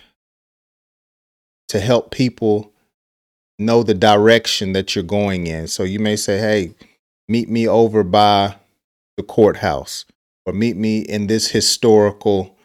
to 1.68 1.80
help 1.80 2.11
people 2.11 2.73
know 3.59 3.83
the 3.83 3.94
direction 3.94 4.73
that 4.73 4.94
you're 4.94 5.04
going 5.04 5.47
in. 5.47 5.66
So 5.68 5.83
you 5.83 5.99
may 5.99 6.16
say, 6.16 6.38
hey, 6.38 6.75
meet 7.28 7.49
me 7.49 7.66
over 7.66 8.02
by 8.02 8.56
the 9.16 9.23
courthouse 9.23 10.04
or 10.47 10.52
meet 10.52 10.76
me 10.76 11.00
in 11.00 11.26
this 11.26 11.50
historical 11.50 12.56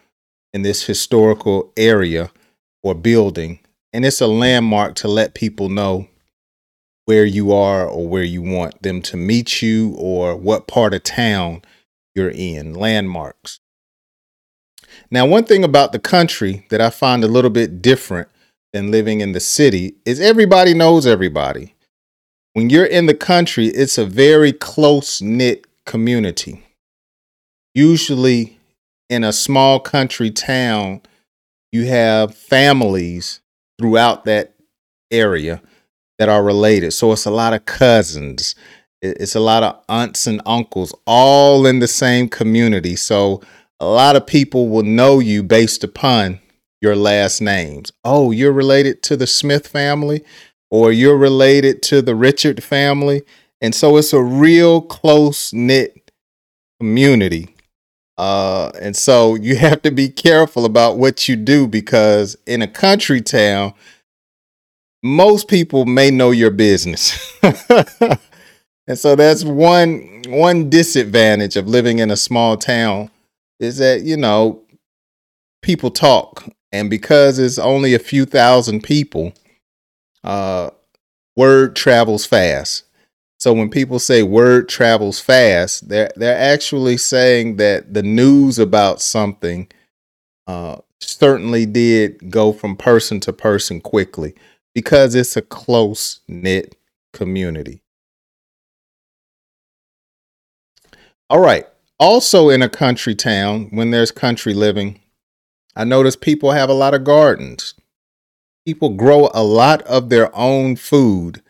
in 0.52 0.64
this 0.64 0.84
historical 0.84 1.72
area 1.78 2.32
or 2.82 2.96
building 2.96 3.60
and 3.94 4.06
it's 4.06 4.22
a 4.22 4.28
landmark 4.28 4.96
to 4.96 5.08
let 5.08 5.34
people 5.34 5.70
know 5.70 6.08
where 7.06 7.26
you 7.26 7.52
are 7.52 7.88
or 7.88 8.08
where 8.08 8.24
you 8.24 8.42
want 8.42 8.82
them 8.82 9.02
to 9.02 9.18
meet 9.18 9.62
you 9.62 9.96
or 9.98 10.36
what 10.36 10.68
part 10.68 10.94
of 10.94 11.04
town 11.04 11.62
you're 12.20 12.30
in 12.30 12.74
landmarks. 12.74 13.62
Now 15.10 15.26
one 15.26 15.46
thing 15.46 15.64
about 15.64 15.94
the 15.94 16.00
country 16.00 16.66
that 16.70 16.82
i 16.82 16.90
find 16.90 17.24
a 17.24 17.28
little 17.28 17.50
bit 17.50 17.82
different 17.82 18.28
than 18.74 18.92
living 18.92 19.22
in 19.22 19.32
the 19.32 19.40
city 19.40 19.96
is 20.06 20.20
everybody 20.20 20.74
knows 20.74 21.08
everybody. 21.08 21.76
When 22.54 22.70
you're 22.70 22.86
in 22.86 23.06
the 23.06 23.14
country 23.14 23.68
it's 23.68 23.98
a 23.98 24.06
very 24.06 24.52
close 24.52 25.22
knit 25.22 25.66
community. 25.86 26.66
Usually 27.74 28.60
in 29.10 29.24
a 29.24 29.32
small 29.32 29.80
country 29.80 30.30
town, 30.30 31.02
you 31.72 31.86
have 31.86 32.36
families 32.36 33.40
throughout 33.80 34.26
that 34.26 34.56
area 35.10 35.62
that 36.18 36.28
are 36.28 36.44
related. 36.44 36.92
So 36.92 37.14
it's 37.14 37.26
a 37.26 37.32
lot 37.32 37.54
of 37.54 37.64
cousins, 37.64 38.56
it's 39.02 39.36
a 39.36 39.40
lot 39.40 39.64
of 39.64 39.82
aunts 39.88 40.28
and 40.28 40.42
uncles, 40.46 40.94
all 41.06 41.66
in 41.66 41.80
the 41.80 41.88
same 41.88 42.30
community. 42.30 42.96
So 42.96 43.42
a 43.80 43.86
lot 43.86 44.16
of 44.16 44.28
people 44.28 44.70
will 44.70 44.84
know 44.84 45.20
you 45.20 45.44
based 45.44 45.84
upon 45.84 46.40
your 46.82 46.96
last 46.96 47.42
names. 47.42 47.92
Oh, 48.04 48.32
you're 48.32 48.54
related 48.54 49.02
to 49.04 49.18
the 49.18 49.28
Smith 49.28 49.68
family, 49.68 50.24
or 50.72 50.92
you're 50.92 51.18
related 51.18 51.82
to 51.84 52.02
the 52.02 52.16
Richard 52.16 52.64
family. 52.64 53.24
And 53.62 53.76
so 53.76 53.98
it's 53.98 54.14
a 54.14 54.22
real 54.22 54.82
close 54.82 55.52
knit 55.54 56.12
community 56.80 57.56
uh, 58.20 58.70
and 58.82 58.98
so 58.98 59.36
you 59.36 59.56
have 59.58 59.82
to 59.82 59.92
be 59.92 60.10
careful 60.10 60.66
about 60.66 60.98
what 60.98 61.28
you 61.28 61.38
do 61.38 61.68
because 61.68 62.38
in 62.46 62.62
a 62.62 62.68
country 62.68 63.22
town, 63.22 63.74
most 65.02 65.48
people 65.48 65.86
may 65.86 66.12
know 66.12 66.32
your 66.32 66.52
business. 66.52 67.34
and 68.90 68.98
so 68.98 69.16
that's 69.16 69.44
one 69.44 70.24
one 70.28 70.68
disadvantage 70.70 71.56
of 71.56 71.68
living 71.68 72.00
in 72.00 72.10
a 72.10 72.18
small 72.18 72.58
town 72.58 73.12
is 73.60 73.78
that, 73.78 74.02
you 74.02 74.18
know, 74.18 74.64
people 75.62 75.92
talk. 75.92 76.44
And 76.72 76.90
because 76.90 77.38
it's 77.38 77.60
only 77.60 77.94
a 77.94 78.00
few 78.00 78.26
thousand 78.26 78.82
people, 78.84 79.34
uh, 80.24 80.72
word 81.36 81.76
travels 81.76 82.26
fast. 82.26 82.84
So 83.40 83.54
when 83.54 83.70
people 83.70 84.00
say 84.00 84.24
word 84.24 84.68
travels 84.68 85.20
fast, 85.20 85.88
they're 85.88 86.10
they're 86.16 86.38
actually 86.38 86.98
saying 86.98 87.58
that 87.58 87.94
the 87.94 88.04
news 88.04 88.58
about 88.58 89.02
something 89.02 89.68
uh, 90.48 90.78
certainly 91.00 91.68
did 91.68 92.32
go 92.32 92.52
from 92.52 92.76
person 92.76 93.20
to 93.20 93.34
person 93.34 93.82
quickly 93.82 94.34
because 94.74 95.14
it's 95.14 95.38
a 95.38 95.44
close 95.44 96.22
knit 96.28 96.76
community. 97.14 97.84
All 101.30 101.40
right. 101.40 101.68
Also, 102.00 102.50
in 102.50 102.62
a 102.62 102.70
country 102.70 103.14
town, 103.14 103.68
when 103.72 103.92
there's 103.92 104.12
country 104.12 104.54
living, 104.54 105.00
I 105.76 105.84
notice 105.84 106.16
people 106.16 106.52
have 106.52 106.70
a 106.70 106.74
lot 106.74 106.94
of 106.94 107.04
gardens. 107.04 107.76
People 108.66 108.90
grow 108.90 109.30
a 109.34 109.44
lot 109.44 109.82
of 109.84 110.10
their 110.10 110.36
own 110.36 110.76
food 110.76 111.42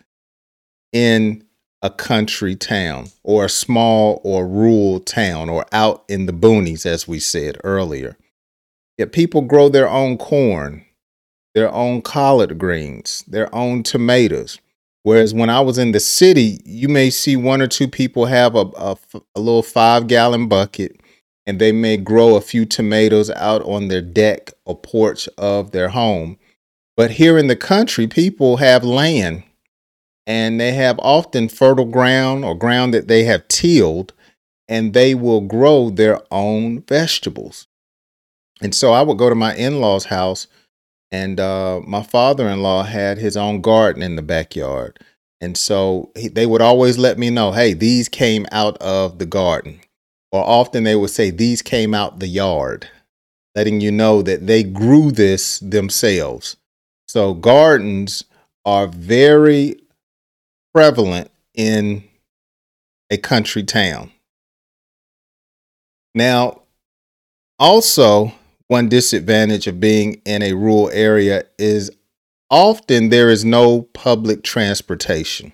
in 0.92 1.44
a 1.82 1.90
country 1.90 2.56
town 2.56 3.08
or 3.24 3.46
a 3.46 3.50
small 3.50 4.20
or 4.24 4.48
rural 4.48 5.00
town 5.00 5.50
or 5.50 5.66
out 5.72 6.04
in 6.10 6.26
the 6.26 6.34
boonies, 6.34 6.86
as 6.86 7.08
we 7.08 7.20
said 7.20 7.58
earlier. 7.64 8.18
Yet 8.98 9.14
people 9.14 9.42
grow 9.42 9.70
their 9.70 9.88
own 9.88 10.18
corn, 10.18 10.86
their 11.56 11.72
own 11.72 12.02
collard 12.02 12.58
greens, 12.58 13.24
their 13.28 13.54
own 13.56 13.84
tomatoes. 13.84 14.60
Whereas 15.10 15.34
when 15.34 15.50
I 15.50 15.60
was 15.62 15.80
in 15.80 15.92
the 15.92 16.00
city, 16.00 16.62
you 16.66 16.88
may 16.88 17.10
see 17.10 17.36
one 17.36 17.63
or 17.63 17.68
two 17.68 17.88
people 17.88 18.28
have 18.28 18.54
a, 18.54 18.70
a, 18.78 18.96
a 19.34 19.39
little 19.39 19.63
five 19.63 20.06
gallon 20.06 20.48
bucket 20.48 21.01
and 21.48 21.58
they 21.58 21.72
may 21.72 21.98
grow 21.98 22.36
a 22.36 22.42
few 22.42 22.63
tomatoes 22.63 23.32
out 23.32 23.63
on 23.63 23.88
their 23.88 24.04
deck 24.04 24.51
or 24.66 24.78
porch 24.78 25.28
of 25.36 25.72
their 25.72 25.89
home. 25.89 26.38
But 26.96 27.10
here 27.10 27.39
in 27.39 27.48
the 27.48 27.56
country, 27.56 28.06
people 28.06 28.58
have 28.58 28.84
land 28.84 29.42
and 30.28 30.60
they 30.60 30.74
have 30.74 31.00
often 31.00 31.50
fertile 31.50 31.86
ground 31.86 32.46
or 32.46 32.54
ground 32.54 32.94
that 32.94 33.08
they 33.08 33.24
have 33.24 33.48
tilled, 33.48 34.13
and 34.68 34.94
they 34.94 35.16
will 35.16 35.42
grow 35.42 35.89
their 35.89 36.22
own 36.30 36.84
vegetables. 36.84 37.66
And 38.62 38.75
so 38.75 38.94
I 38.94 39.01
would 39.01 39.18
go 39.18 39.28
to 39.28 39.34
my 39.34 39.56
in 39.56 39.82
law's 39.82 40.06
house, 40.06 40.46
and 41.12 41.39
uh, 41.39 41.82
my 41.86 42.04
father 42.04 42.48
in 42.48 42.62
law 42.62 42.84
had 42.84 43.18
his 43.18 43.36
own 43.36 43.62
garden 43.62 44.04
in 44.04 44.16
the 44.16 44.22
backyard. 44.22 45.00
And 45.42 45.58
so 45.58 46.12
he, 46.16 46.28
they 46.28 46.46
would 46.46 46.62
always 46.62 46.98
let 46.98 47.18
me 47.18 47.30
know, 47.30 47.51
hey, 47.51 47.74
these 47.74 48.10
came 48.10 48.46
out 48.51 48.78
of 48.78 49.20
the 49.20 49.25
garden. 49.25 49.80
Or 50.32 50.44
often 50.44 50.84
they 50.84 50.96
would 50.96 51.10
say, 51.10 51.32
these 51.32 51.62
came 51.62 51.94
out 51.94 52.20
the 52.20 52.28
yard, 52.28 52.88
letting 53.56 53.82
you 53.82 53.92
know 53.92 54.22
that 54.22 54.46
they 54.46 54.63
grew 54.63 55.12
this 55.12 55.60
themselves. 55.60 56.58
So 57.08 57.34
gardens 57.34 58.25
are 58.66 58.86
very 58.86 59.80
prevalent 60.74 61.32
in 61.56 62.04
a 63.10 63.18
country 63.18 63.63
town. 63.63 64.12
Now, 66.13 66.62
also, 67.58 68.34
one 68.70 68.88
disadvantage 68.88 69.66
of 69.66 69.80
being 69.80 70.22
in 70.26 70.44
a 70.44 70.54
rural 70.54 70.90
area 70.94 71.44
is 71.58 71.92
often 72.52 73.10
there 73.10 73.30
is 73.30 73.44
no 73.44 73.82
public 73.82 74.44
transportation. 74.44 75.52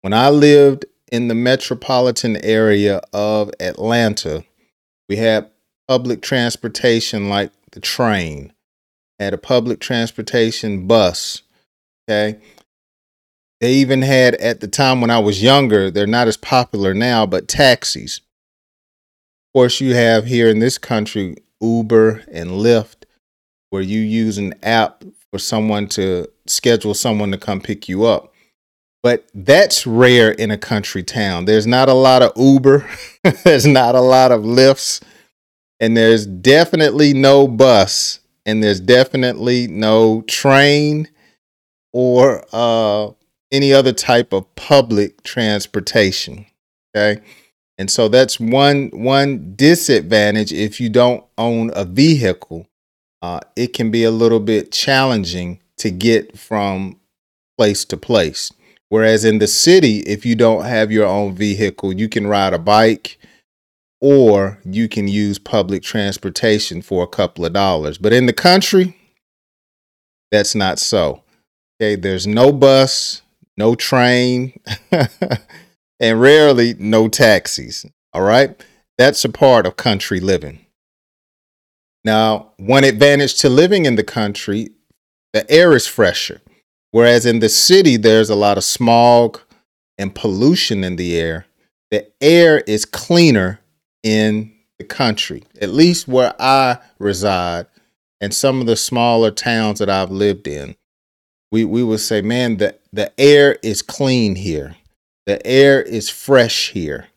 When 0.00 0.14
I 0.14 0.30
lived 0.30 0.86
in 1.12 1.28
the 1.28 1.34
metropolitan 1.34 2.36
area 2.38 3.02
of 3.12 3.50
Atlanta, 3.60 4.42
we 5.06 5.16
had 5.16 5.50
public 5.86 6.22
transportation 6.22 7.28
like 7.28 7.52
the 7.72 7.80
train, 7.80 8.54
had 9.20 9.34
a 9.34 9.38
public 9.38 9.78
transportation 9.78 10.86
bus. 10.86 11.42
Okay. 12.08 12.40
They 13.60 13.74
even 13.74 14.00
had 14.00 14.34
at 14.36 14.60
the 14.60 14.68
time 14.68 15.02
when 15.02 15.10
I 15.10 15.18
was 15.18 15.42
younger, 15.42 15.90
they're 15.90 16.06
not 16.06 16.28
as 16.28 16.38
popular 16.38 16.94
now, 16.94 17.26
but 17.26 17.48
taxis. 17.48 18.18
Of 18.18 19.58
course, 19.58 19.80
you 19.80 19.94
have 19.94 20.24
here 20.24 20.48
in 20.48 20.58
this 20.58 20.78
country 20.78 21.36
Uber 21.60 22.24
and 22.30 22.50
Lyft, 22.50 23.04
where 23.70 23.82
you 23.82 24.00
use 24.00 24.38
an 24.38 24.54
app 24.62 25.04
for 25.30 25.38
someone 25.38 25.88
to 25.88 26.28
schedule 26.46 26.94
someone 26.94 27.30
to 27.30 27.38
come 27.38 27.60
pick 27.60 27.88
you 27.88 28.04
up. 28.04 28.32
But 29.02 29.28
that's 29.34 29.86
rare 29.86 30.32
in 30.32 30.50
a 30.50 30.58
country 30.58 31.02
town. 31.02 31.44
There's 31.44 31.66
not 31.66 31.88
a 31.88 31.94
lot 31.94 32.22
of 32.22 32.32
Uber, 32.36 32.88
there's 33.44 33.66
not 33.66 33.94
a 33.94 34.00
lot 34.00 34.32
of 34.32 34.42
Lyfts, 34.42 35.02
and 35.78 35.96
there's 35.96 36.26
definitely 36.26 37.12
no 37.12 37.46
bus, 37.46 38.20
and 38.44 38.62
there's 38.62 38.80
definitely 38.80 39.68
no 39.68 40.22
train 40.22 41.08
or 41.92 42.44
uh, 42.52 43.10
any 43.52 43.72
other 43.72 43.92
type 43.92 44.32
of 44.32 44.54
public 44.54 45.22
transportation. 45.22 46.46
Okay. 46.96 47.22
And 47.78 47.90
so 47.90 48.08
that's 48.08 48.40
one 48.40 48.90
one 48.92 49.54
disadvantage 49.54 50.52
if 50.52 50.80
you 50.80 50.88
don't 50.88 51.24
own 51.36 51.70
a 51.74 51.84
vehicle. 51.84 52.66
Uh, 53.22 53.40
it 53.54 53.72
can 53.72 53.90
be 53.90 54.04
a 54.04 54.10
little 54.10 54.40
bit 54.40 54.72
challenging 54.72 55.60
to 55.78 55.90
get 55.90 56.38
from 56.38 57.00
place 57.58 57.84
to 57.86 57.96
place. 57.96 58.52
Whereas 58.88 59.24
in 59.24 59.38
the 59.38 59.46
city, 59.46 59.98
if 60.00 60.24
you 60.24 60.36
don't 60.36 60.64
have 60.64 60.92
your 60.92 61.06
own 61.06 61.34
vehicle, 61.34 61.92
you 61.92 62.08
can 62.08 62.26
ride 62.26 62.54
a 62.54 62.58
bike 62.58 63.18
or 64.00 64.60
you 64.64 64.88
can 64.88 65.08
use 65.08 65.38
public 65.38 65.82
transportation 65.82 66.82
for 66.82 67.02
a 67.02 67.08
couple 67.08 67.44
of 67.44 67.52
dollars. 67.52 67.98
But 67.98 68.12
in 68.12 68.26
the 68.26 68.32
country, 68.32 68.96
that's 70.30 70.54
not 70.54 70.78
so. 70.78 71.22
Okay, 71.80 71.96
there's 71.96 72.26
no 72.26 72.52
bus, 72.52 73.22
no 73.56 73.74
train, 73.74 74.58
and 76.00 76.20
rarely 76.20 76.74
no 76.78 77.08
taxis. 77.08 77.86
All 78.12 78.22
right, 78.22 78.62
that's 78.98 79.24
a 79.24 79.28
part 79.28 79.66
of 79.66 79.76
country 79.76 80.20
living. 80.20 80.60
Now, 82.04 82.52
one 82.56 82.84
advantage 82.84 83.38
to 83.40 83.48
living 83.48 83.84
in 83.84 83.96
the 83.96 84.04
country, 84.04 84.70
the 85.32 85.50
air 85.50 85.74
is 85.74 85.86
fresher. 85.86 86.40
Whereas 86.92 87.26
in 87.26 87.40
the 87.40 87.48
city, 87.48 87.96
there's 87.96 88.30
a 88.30 88.36
lot 88.36 88.56
of 88.56 88.64
smog 88.64 89.40
and 89.98 90.14
pollution 90.14 90.84
in 90.84 90.96
the 90.96 91.18
air. 91.18 91.46
The 91.90 92.06
air 92.20 92.60
is 92.60 92.84
cleaner 92.84 93.60
in 94.02 94.52
the 94.78 94.84
country, 94.84 95.44
at 95.60 95.70
least 95.70 96.06
where 96.08 96.34
I 96.38 96.78
reside 96.98 97.66
and 98.20 98.32
some 98.32 98.60
of 98.60 98.66
the 98.66 98.76
smaller 98.76 99.30
towns 99.30 99.78
that 99.78 99.90
I've 99.90 100.10
lived 100.10 100.48
in. 100.48 100.76
We, 101.52 101.64
we 101.64 101.82
would 101.82 102.00
say, 102.00 102.22
man, 102.22 102.56
the, 102.56 102.76
the 102.92 103.12
air 103.20 103.58
is 103.62 103.82
clean 103.82 104.36
here. 104.36 104.76
The 105.26 105.44
air 105.46 105.82
is 105.82 106.08
fresh 106.08 106.70
here. 106.70 107.08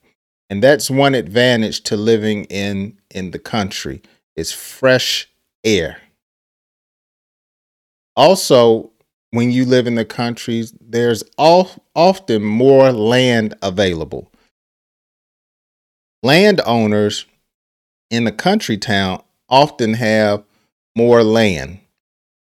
And 0.50 0.64
that's 0.64 0.90
one 0.90 1.14
advantage 1.14 1.82
to 1.84 1.96
living 1.96 2.46
in, 2.46 2.98
in 3.12 3.32
the 3.32 3.40
country 3.40 4.02
is 4.36 4.52
fresh 4.52 5.30
air. 5.64 6.02
Also, 8.16 8.92
when 9.32 9.52
you 9.52 9.64
live 9.64 9.86
in 9.86 9.96
the 9.96 10.06
countries, 10.06 10.74
there's 10.82 11.24
often 11.38 12.44
more 12.44 12.92
land 12.92 13.54
available. 13.62 14.32
Landowners 16.24 17.26
in 18.10 18.24
the 18.24 18.32
country 18.32 18.78
town 18.78 19.22
often 19.48 19.94
have 19.94 20.44
more 20.96 21.24
land, 21.24 21.80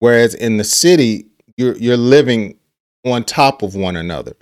whereas 0.01 0.35
in 0.35 0.57
the 0.57 0.65
city, 0.65 1.27
you're 1.57 1.77
you're 1.77 1.97
living 1.97 2.59
on 3.05 3.25
top 3.25 3.63
of 3.63 3.75
one 3.75 3.97
another. 3.97 4.35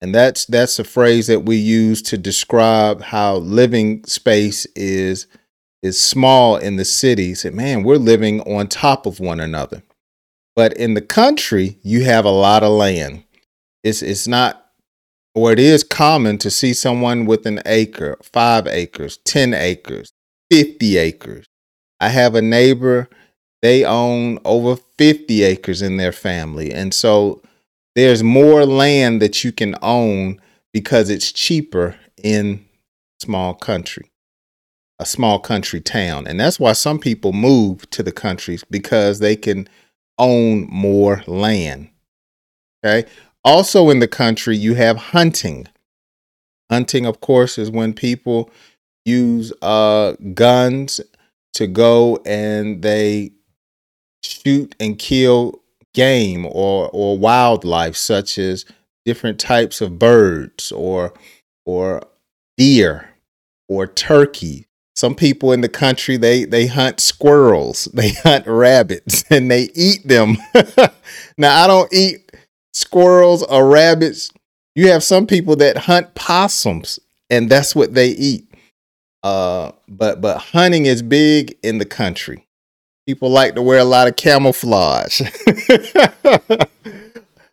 And 0.00 0.14
that's 0.14 0.44
that's 0.46 0.78
a 0.78 0.84
phrase 0.84 1.26
that 1.26 1.44
we 1.44 1.56
use 1.56 2.02
to 2.02 2.18
describe 2.18 3.00
how 3.02 3.36
living 3.36 4.04
space 4.04 4.66
is 4.76 5.26
is 5.82 5.98
small 5.98 6.56
in 6.56 6.76
the 6.76 6.84
city. 6.84 7.34
Say, 7.34 7.50
man, 7.50 7.82
we're 7.82 7.96
living 7.96 8.40
on 8.42 8.68
top 8.68 9.06
of 9.06 9.20
one 9.20 9.40
another. 9.40 9.82
But 10.54 10.74
in 10.74 10.94
the 10.94 11.02
country, 11.02 11.78
you 11.82 12.04
have 12.04 12.24
a 12.24 12.30
lot 12.30 12.62
of 12.62 12.72
land. 12.72 13.24
It's 13.82 14.02
it's 14.02 14.26
not 14.26 14.66
or 15.34 15.52
it 15.52 15.58
is 15.58 15.84
common 15.84 16.38
to 16.38 16.50
see 16.50 16.72
someone 16.72 17.26
with 17.26 17.44
an 17.46 17.60
acre, 17.66 18.16
five 18.22 18.66
acres, 18.66 19.18
10 19.18 19.52
acres, 19.52 20.10
50 20.50 20.96
acres. 20.96 21.46
I 22.00 22.08
have 22.08 22.34
a 22.34 22.40
neighbor, 22.40 23.10
they 23.60 23.84
own 23.84 24.38
over 24.46 24.80
50 24.96 25.42
acres 25.42 25.82
in 25.82 25.98
their 25.98 26.12
family. 26.12 26.72
And 26.72 26.94
so 26.94 27.42
there's 27.96 28.22
more 28.22 28.64
land 28.64 29.20
that 29.20 29.42
you 29.42 29.50
can 29.50 29.74
own 29.82 30.40
because 30.72 31.10
it's 31.10 31.32
cheaper 31.32 31.96
in 32.22 32.64
small 33.20 33.54
country 33.54 34.08
a 34.98 35.06
small 35.06 35.38
country 35.38 35.80
town. 35.80 36.26
And 36.26 36.40
that's 36.40 36.58
why 36.58 36.72
some 36.72 36.98
people 36.98 37.32
move 37.32 37.88
to 37.90 38.02
the 38.02 38.12
countries 38.12 38.64
because 38.70 39.18
they 39.18 39.36
can 39.36 39.68
own 40.18 40.66
more 40.70 41.22
land. 41.26 41.90
Okay. 42.84 43.08
Also 43.44 43.90
in 43.90 44.00
the 44.00 44.08
country, 44.08 44.56
you 44.56 44.74
have 44.74 44.96
hunting. 44.96 45.68
Hunting, 46.70 47.06
of 47.06 47.20
course, 47.20 47.58
is 47.58 47.70
when 47.70 47.92
people 47.92 48.50
use 49.04 49.52
uh, 49.62 50.14
guns 50.34 51.00
to 51.54 51.66
go 51.66 52.18
and 52.26 52.82
they 52.82 53.32
shoot 54.22 54.74
and 54.80 54.98
kill 54.98 55.60
game 55.96 56.46
or 56.46 56.90
or 56.92 57.18
wildlife 57.18 57.96
such 57.96 58.38
as 58.38 58.64
different 59.04 59.40
types 59.40 59.80
of 59.80 59.98
birds 59.98 60.70
or 60.70 61.14
or 61.64 62.02
deer 62.56 63.08
or 63.68 63.86
turkey. 63.86 64.66
Some 64.94 65.14
people 65.14 65.52
in 65.52 65.62
the 65.62 65.68
country 65.68 66.16
they 66.18 66.44
they 66.44 66.66
hunt 66.66 67.00
squirrels 67.00 67.86
they 67.94 68.10
hunt 68.10 68.46
rabbits 68.46 69.24
and 69.30 69.50
they 69.50 69.70
eat 69.74 70.06
them. 70.06 70.36
Now 71.38 71.64
i 71.64 71.66
don't 71.66 71.92
eat 71.92 72.32
squirrels 72.72 73.42
or 73.42 73.66
rabbits. 73.68 74.30
You 74.74 74.90
have 74.90 75.02
some 75.02 75.26
people 75.26 75.56
that 75.56 75.78
hunt 75.78 76.14
possums 76.14 77.00
and 77.30 77.50
that's 77.50 77.74
what 77.74 77.94
they 77.94 78.10
eat. 78.10 78.46
Uh 79.22 79.72
but 79.88 80.20
but 80.20 80.38
hunting 80.38 80.84
is 80.84 81.00
big 81.02 81.56
in 81.62 81.78
the 81.78 81.86
country 81.86 82.45
people 83.06 83.30
like 83.30 83.54
to 83.54 83.62
wear 83.62 83.78
a 83.78 83.84
lot 83.84 84.08
of 84.08 84.16
camouflage 84.16 85.20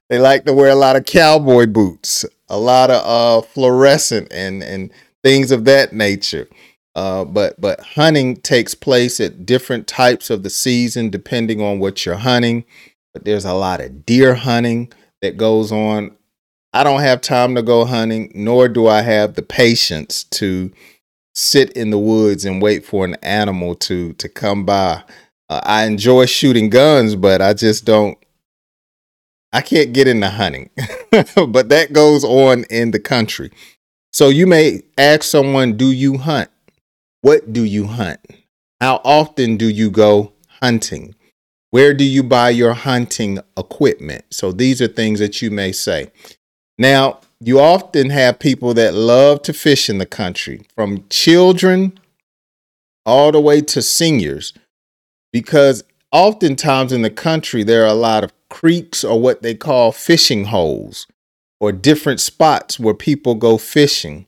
they 0.09 0.19
like 0.19 0.45
to 0.45 0.53
wear 0.53 0.69
a 0.69 0.75
lot 0.75 0.95
of 0.95 1.05
cowboy 1.05 1.65
boots 1.65 2.25
a 2.49 2.57
lot 2.57 2.89
of 2.89 3.03
uh 3.05 3.45
fluorescent 3.45 4.27
and 4.31 4.63
and 4.63 4.91
things 5.23 5.51
of 5.51 5.65
that 5.65 5.93
nature 5.93 6.47
uh, 6.95 7.25
but 7.25 7.59
but 7.59 7.79
hunting 7.79 8.35
takes 8.37 8.75
place 8.75 9.19
at 9.19 9.45
different 9.45 9.87
types 9.87 10.29
of 10.29 10.43
the 10.43 10.49
season 10.49 11.09
depending 11.09 11.61
on 11.61 11.79
what 11.79 12.05
you're 12.05 12.15
hunting. 12.15 12.65
But 13.13 13.25
there's 13.25 13.45
a 13.45 13.53
lot 13.53 13.81
of 13.81 14.05
deer 14.05 14.35
hunting 14.35 14.91
that 15.21 15.37
goes 15.37 15.71
on. 15.71 16.15
I 16.71 16.83
don't 16.83 17.01
have 17.01 17.21
time 17.21 17.55
to 17.55 17.61
go 17.61 17.85
hunting, 17.85 18.31
nor 18.35 18.67
do 18.67 18.87
I 18.87 19.01
have 19.01 19.35
the 19.35 19.41
patience 19.41 20.23
to 20.25 20.71
sit 21.35 21.71
in 21.71 21.89
the 21.89 21.99
woods 21.99 22.45
and 22.45 22.61
wait 22.61 22.85
for 22.85 23.05
an 23.05 23.15
animal 23.23 23.75
to 23.75 24.13
to 24.13 24.29
come 24.29 24.65
by. 24.65 25.03
Uh, 25.53 25.61
I 25.65 25.85
enjoy 25.85 26.25
shooting 26.25 26.71
guns, 26.71 27.15
but 27.15 27.39
I 27.39 27.53
just 27.53 27.85
don't. 27.85 28.17
I 29.51 29.61
can't 29.61 29.93
get 29.93 30.07
into 30.07 30.27
hunting, 30.27 30.71
but 31.47 31.69
that 31.69 31.93
goes 31.93 32.23
on 32.23 32.63
in 32.71 32.89
the 32.89 32.99
country. 32.99 33.51
So 34.11 34.29
you 34.29 34.47
may 34.47 34.81
ask 34.97 35.21
someone, 35.21 35.77
"Do 35.77 35.91
you 35.91 36.17
hunt?" 36.17 36.49
What 37.21 37.53
do 37.53 37.63
you 37.63 37.85
hunt? 37.85 38.19
How 38.81 38.99
often 39.05 39.57
do 39.57 39.69
you 39.69 39.91
go 39.91 40.33
hunting? 40.59 41.13
Where 41.69 41.93
do 41.93 42.03
you 42.03 42.23
buy 42.23 42.49
your 42.49 42.73
hunting 42.73 43.37
equipment? 43.55 44.25
So 44.31 44.51
these 44.51 44.81
are 44.81 44.87
things 44.87 45.19
that 45.19 45.39
you 45.43 45.51
may 45.51 45.71
say. 45.71 46.11
Now, 46.79 47.19
you 47.39 47.59
often 47.59 48.09
have 48.09 48.39
people 48.39 48.73
that 48.73 48.95
love 48.95 49.43
to 49.43 49.53
fish 49.53 49.87
in 49.87 49.99
the 49.99 50.07
country, 50.07 50.65
from 50.75 51.05
children 51.09 51.99
all 53.05 53.31
the 53.31 53.39
way 53.39 53.61
to 53.61 53.81
seniors, 53.81 54.53
because 55.33 55.83
oftentimes 56.13 56.93
in 56.93 57.01
the 57.01 57.09
country, 57.09 57.63
there 57.63 57.83
are 57.83 57.87
a 57.87 57.93
lot 57.93 58.23
of 58.23 58.31
creeks 58.49 59.03
or 59.03 59.19
what 59.19 59.41
they 59.41 59.55
call 59.55 59.91
fishing 59.91 60.45
holes 60.45 61.07
or 61.59 61.73
different 61.73 62.21
spots 62.21 62.79
where 62.79 62.93
people 62.93 63.35
go 63.35 63.57
fishing 63.57 64.27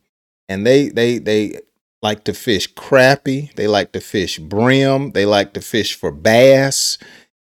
and 0.49 0.65
they 0.65 0.89
they 0.89 1.19
they 1.19 1.59
like 2.01 2.23
to 2.25 2.33
fish 2.33 2.71
crappie. 2.73 3.53
They 3.55 3.67
like 3.67 3.91
to 3.93 4.01
fish 4.01 4.39
brim. 4.39 5.11
They 5.11 5.25
like 5.25 5.53
to 5.53 5.61
fish 5.61 5.95
for 5.95 6.11
bass. 6.11 6.97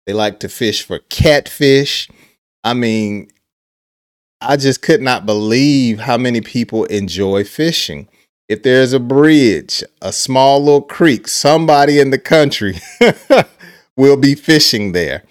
They 0.06 0.12
like 0.12 0.40
to 0.40 0.48
fish 0.48 0.82
for 0.82 1.00
catfish. 1.10 2.08
I 2.64 2.74
mean, 2.74 3.28
I 4.40 4.56
just 4.56 4.82
could 4.82 5.00
not 5.00 5.26
believe 5.26 6.00
how 6.00 6.16
many 6.16 6.40
people 6.40 6.84
enjoy 6.84 7.44
fishing. 7.44 8.08
If 8.48 8.62
there's 8.62 8.92
a 8.92 9.00
bridge, 9.00 9.84
a 10.00 10.12
small 10.12 10.62
little 10.62 10.82
creek, 10.82 11.28
somebody 11.28 11.98
in 11.98 12.10
the 12.10 12.18
country 12.18 12.80
will 13.96 14.16
be 14.16 14.34
fishing 14.34 14.92
there. 14.92 15.24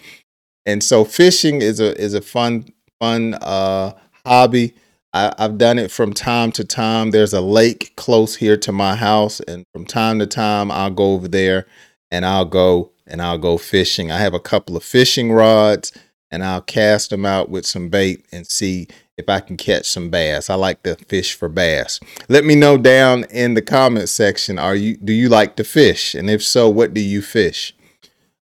And 0.65 0.83
so 0.83 1.03
fishing 1.03 1.61
is 1.61 1.79
a 1.79 1.99
is 1.99 2.13
a 2.13 2.21
fun 2.21 2.71
fun 2.99 3.35
uh 3.35 3.93
hobby 4.25 4.75
I, 5.13 5.33
have 5.37 5.57
done 5.57 5.79
it 5.79 5.91
from 5.91 6.13
time 6.13 6.51
to 6.53 6.63
time. 6.63 7.11
There's 7.11 7.33
a 7.33 7.41
lake 7.41 7.93
close 7.95 8.35
here 8.35 8.57
to 8.57 8.71
my 8.71 8.95
house, 8.95 9.39
and 9.41 9.65
from 9.73 9.85
time 9.85 10.19
to 10.19 10.27
time, 10.27 10.71
I'll 10.71 10.91
go 10.91 11.13
over 11.13 11.27
there 11.27 11.65
and 12.11 12.25
I'll 12.25 12.45
go 12.45 12.91
and 13.05 13.21
I'll 13.21 13.37
go 13.37 13.57
fishing. 13.57 14.11
I 14.11 14.19
have 14.19 14.33
a 14.33 14.39
couple 14.39 14.75
of 14.75 14.83
fishing 14.83 15.31
rods, 15.31 15.91
and 16.29 16.43
I'll 16.43 16.61
cast 16.61 17.09
them 17.09 17.25
out 17.25 17.49
with 17.49 17.65
some 17.65 17.89
bait 17.89 18.25
and 18.31 18.45
see 18.45 18.87
if 19.17 19.27
I 19.27 19.39
can 19.39 19.57
catch 19.57 19.89
some 19.89 20.09
bass. 20.09 20.49
I 20.49 20.55
like 20.55 20.83
to 20.83 20.95
fish 20.95 21.33
for 21.33 21.49
bass. 21.49 21.99
Let 22.29 22.45
me 22.45 22.55
know 22.55 22.77
down 22.77 23.25
in 23.25 23.55
the 23.55 23.61
comment 23.61 24.09
section. 24.09 24.59
Are 24.59 24.75
you 24.75 24.97
do 24.97 25.11
you 25.11 25.27
like 25.29 25.55
to 25.55 25.63
fish? 25.63 26.13
And 26.13 26.29
if 26.29 26.43
so, 26.43 26.69
what 26.69 26.93
do 26.93 27.01
you 27.01 27.21
fish? 27.21 27.75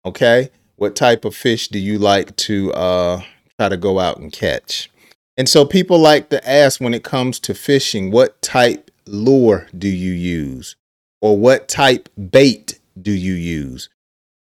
Okay, 0.06 0.50
what 0.78 0.96
type 0.96 1.26
of 1.26 1.36
fish 1.36 1.68
do 1.68 1.78
you 1.78 2.00
like 2.00 2.36
to 2.38 2.74
uh, 2.74 3.22
try 3.60 3.70
to 3.70 3.78
go 3.78 4.00
out 4.00 4.18
and 4.18 4.32
catch? 4.32 4.90
And 5.38 5.48
so 5.48 5.66
people 5.66 6.00
like 6.00 6.30
to 6.30 6.50
ask 6.50 6.82
when 6.82 6.94
it 6.94 7.04
comes 7.04 7.40
to 7.42 7.54
fishing, 7.54 8.12
what 8.12 8.42
type 8.42 8.92
lure 9.06 9.68
do 9.78 9.88
you 9.88 10.12
use? 10.12 10.76
Or 11.22 11.38
what 11.38 11.68
type 11.68 12.10
bait 12.30 12.80
do 13.00 13.12
you 13.12 13.34
use? 13.34 13.90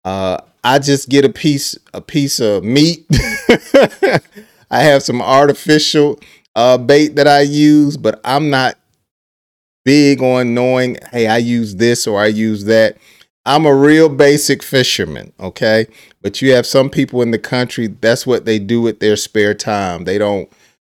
Uh, 0.04 0.38
I 0.64 0.80
just 0.80 1.10
get 1.10 1.26
a 1.26 1.30
piece 1.30 1.78
a 1.94 2.02
piece 2.02 2.40
of 2.40 2.64
meat. 2.64 3.06
I 4.72 4.84
have 4.84 5.04
some 5.04 5.22
artificial 5.22 6.20
uh, 6.56 6.78
bait 6.78 7.16
that 7.16 7.28
I 7.28 7.42
use, 7.42 7.98
but 7.98 8.20
I'm 8.24 8.50
not 8.50 8.78
big 9.84 10.22
on 10.22 10.54
knowing, 10.54 10.98
hey, 11.12 11.28
I 11.28 11.38
use 11.38 11.76
this 11.76 12.08
or 12.08 12.20
I 12.20 12.28
use 12.28 12.66
that. 12.66 12.98
I'm 13.46 13.66
a 13.66 13.76
real 13.76 14.08
basic 14.08 14.64
fisherman, 14.64 15.34
okay? 15.40 15.88
But 16.22 16.42
you 16.42 16.54
have 16.54 16.66
some 16.66 16.90
people 16.90 17.22
in 17.22 17.32
the 17.32 17.40
country, 17.40 17.88
that's 17.88 18.26
what 18.26 18.46
they 18.46 18.60
do 18.60 18.82
with 18.82 19.00
their 19.00 19.16
spare 19.16 19.54
time. 19.54 20.06
They 20.06 20.18
don't 20.18 20.50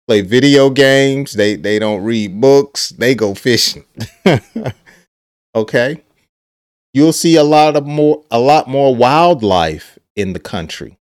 play 0.08 0.22
video 0.22 0.70
games, 0.70 1.34
they 1.34 1.56
they 1.56 1.78
don't 1.78 2.04
read 2.04 2.40
books, 2.40 2.90
they 2.90 3.14
go 3.14 3.36
fishing. 3.36 3.84
okay? 5.56 6.02
You'll 6.94 7.14
see 7.14 7.36
a 7.36 7.44
lot 7.44 7.76
of 7.76 7.86
more 7.86 8.24
a 8.32 8.40
lot 8.40 8.68
more 8.70 8.96
wildlife 8.96 10.00
in 10.16 10.32
the 10.34 10.40
country. 10.40 10.97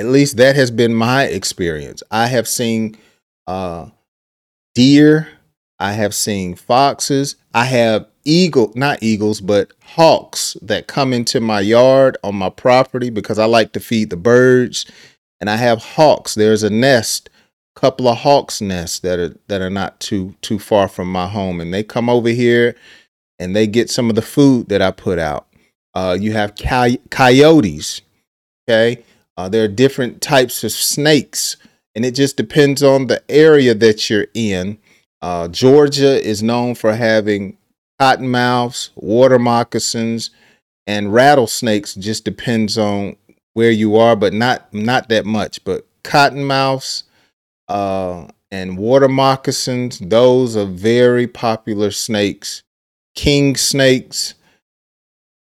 At 0.00 0.06
least 0.06 0.38
that 0.38 0.56
has 0.56 0.70
been 0.70 0.94
my 0.94 1.24
experience. 1.24 2.02
I 2.10 2.28
have 2.28 2.48
seen 2.48 2.96
uh, 3.46 3.90
deer, 4.74 5.28
I 5.78 5.92
have 5.92 6.14
seen 6.14 6.54
foxes, 6.54 7.36
I 7.52 7.66
have 7.66 8.06
eagle, 8.24 8.72
not 8.74 9.02
eagles, 9.02 9.42
but 9.42 9.72
hawks 9.84 10.56
that 10.62 10.86
come 10.86 11.12
into 11.12 11.38
my 11.38 11.60
yard 11.60 12.16
on 12.24 12.34
my 12.34 12.48
property 12.48 13.10
because 13.10 13.38
I 13.38 13.44
like 13.44 13.72
to 13.74 13.80
feed 13.80 14.08
the 14.08 14.16
birds. 14.16 14.90
And 15.38 15.50
I 15.50 15.56
have 15.56 15.84
hawks. 15.84 16.34
There's 16.34 16.62
a 16.62 16.70
nest, 16.70 17.28
couple 17.76 18.08
of 18.08 18.16
hawks 18.18 18.62
nests 18.62 19.00
that 19.00 19.18
are 19.18 19.36
that 19.48 19.60
are 19.60 19.68
not 19.68 20.00
too 20.00 20.34
too 20.40 20.58
far 20.58 20.88
from 20.88 21.12
my 21.12 21.28
home, 21.28 21.60
and 21.60 21.74
they 21.74 21.82
come 21.82 22.08
over 22.08 22.30
here 22.30 22.74
and 23.38 23.54
they 23.54 23.66
get 23.66 23.90
some 23.90 24.08
of 24.08 24.16
the 24.16 24.22
food 24.22 24.70
that 24.70 24.80
I 24.80 24.92
put 24.92 25.18
out. 25.18 25.46
Uh, 25.92 26.16
you 26.18 26.32
have 26.32 26.56
coy- 26.56 26.98
coyotes. 27.10 28.00
Okay, 28.68 29.02
uh, 29.36 29.48
there 29.48 29.64
are 29.64 29.68
different 29.68 30.20
types 30.20 30.64
of 30.64 30.72
snakes, 30.72 31.56
and 31.94 32.04
it 32.04 32.14
just 32.14 32.36
depends 32.36 32.82
on 32.82 33.06
the 33.06 33.22
area 33.30 33.74
that 33.74 34.10
you're 34.10 34.26
in. 34.34 34.78
Uh, 35.22 35.48
Georgia 35.48 36.22
is 36.22 36.42
known 36.42 36.74
for 36.74 36.94
having 36.94 37.56
cottonmouths, 38.00 38.90
water 38.96 39.38
moccasins, 39.38 40.30
and 40.86 41.12
rattlesnakes. 41.12 41.94
Just 41.94 42.24
depends 42.24 42.78
on 42.78 43.16
where 43.54 43.70
you 43.70 43.96
are, 43.96 44.16
but 44.16 44.32
not 44.32 44.72
not 44.72 45.08
that 45.08 45.26
much. 45.26 45.62
But 45.64 45.86
cottonmouths 46.02 47.04
uh, 47.68 48.28
and 48.50 48.78
water 48.78 49.08
moccasins, 49.08 49.98
those 49.98 50.56
are 50.56 50.66
very 50.66 51.26
popular 51.26 51.90
snakes. 51.90 52.62
King 53.14 53.56
snakes 53.56 54.34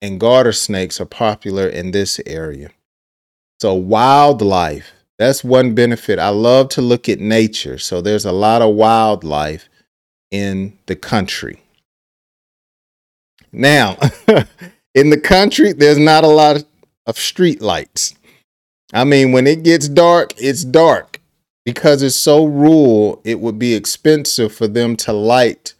and 0.00 0.20
garter 0.20 0.52
snakes 0.52 1.00
are 1.00 1.06
popular 1.06 1.68
in 1.68 1.90
this 1.90 2.20
area. 2.26 2.70
So 3.60 3.74
wildlife, 3.74 4.92
that's 5.18 5.42
one 5.42 5.74
benefit. 5.74 6.18
I 6.18 6.28
love 6.28 6.68
to 6.70 6.82
look 6.82 7.08
at 7.08 7.18
nature. 7.18 7.78
So 7.78 8.00
there's 8.00 8.24
a 8.24 8.32
lot 8.32 8.62
of 8.62 8.74
wildlife 8.74 9.68
in 10.30 10.78
the 10.86 10.94
country. 10.94 11.62
Now, 13.50 13.96
in 14.94 15.10
the 15.10 15.20
country, 15.20 15.72
there's 15.72 15.98
not 15.98 16.22
a 16.24 16.28
lot 16.28 16.62
of 17.06 17.18
street 17.18 17.60
lights. 17.60 18.14
I 18.92 19.04
mean, 19.04 19.32
when 19.32 19.46
it 19.46 19.64
gets 19.64 19.88
dark, 19.88 20.34
it's 20.38 20.64
dark. 20.64 21.20
Because 21.64 22.02
it's 22.02 22.16
so 22.16 22.46
rural, 22.46 23.20
it 23.24 23.40
would 23.40 23.58
be 23.58 23.74
expensive 23.74 24.54
for 24.54 24.66
them 24.66 24.96
to 24.96 25.12
light 25.12 25.74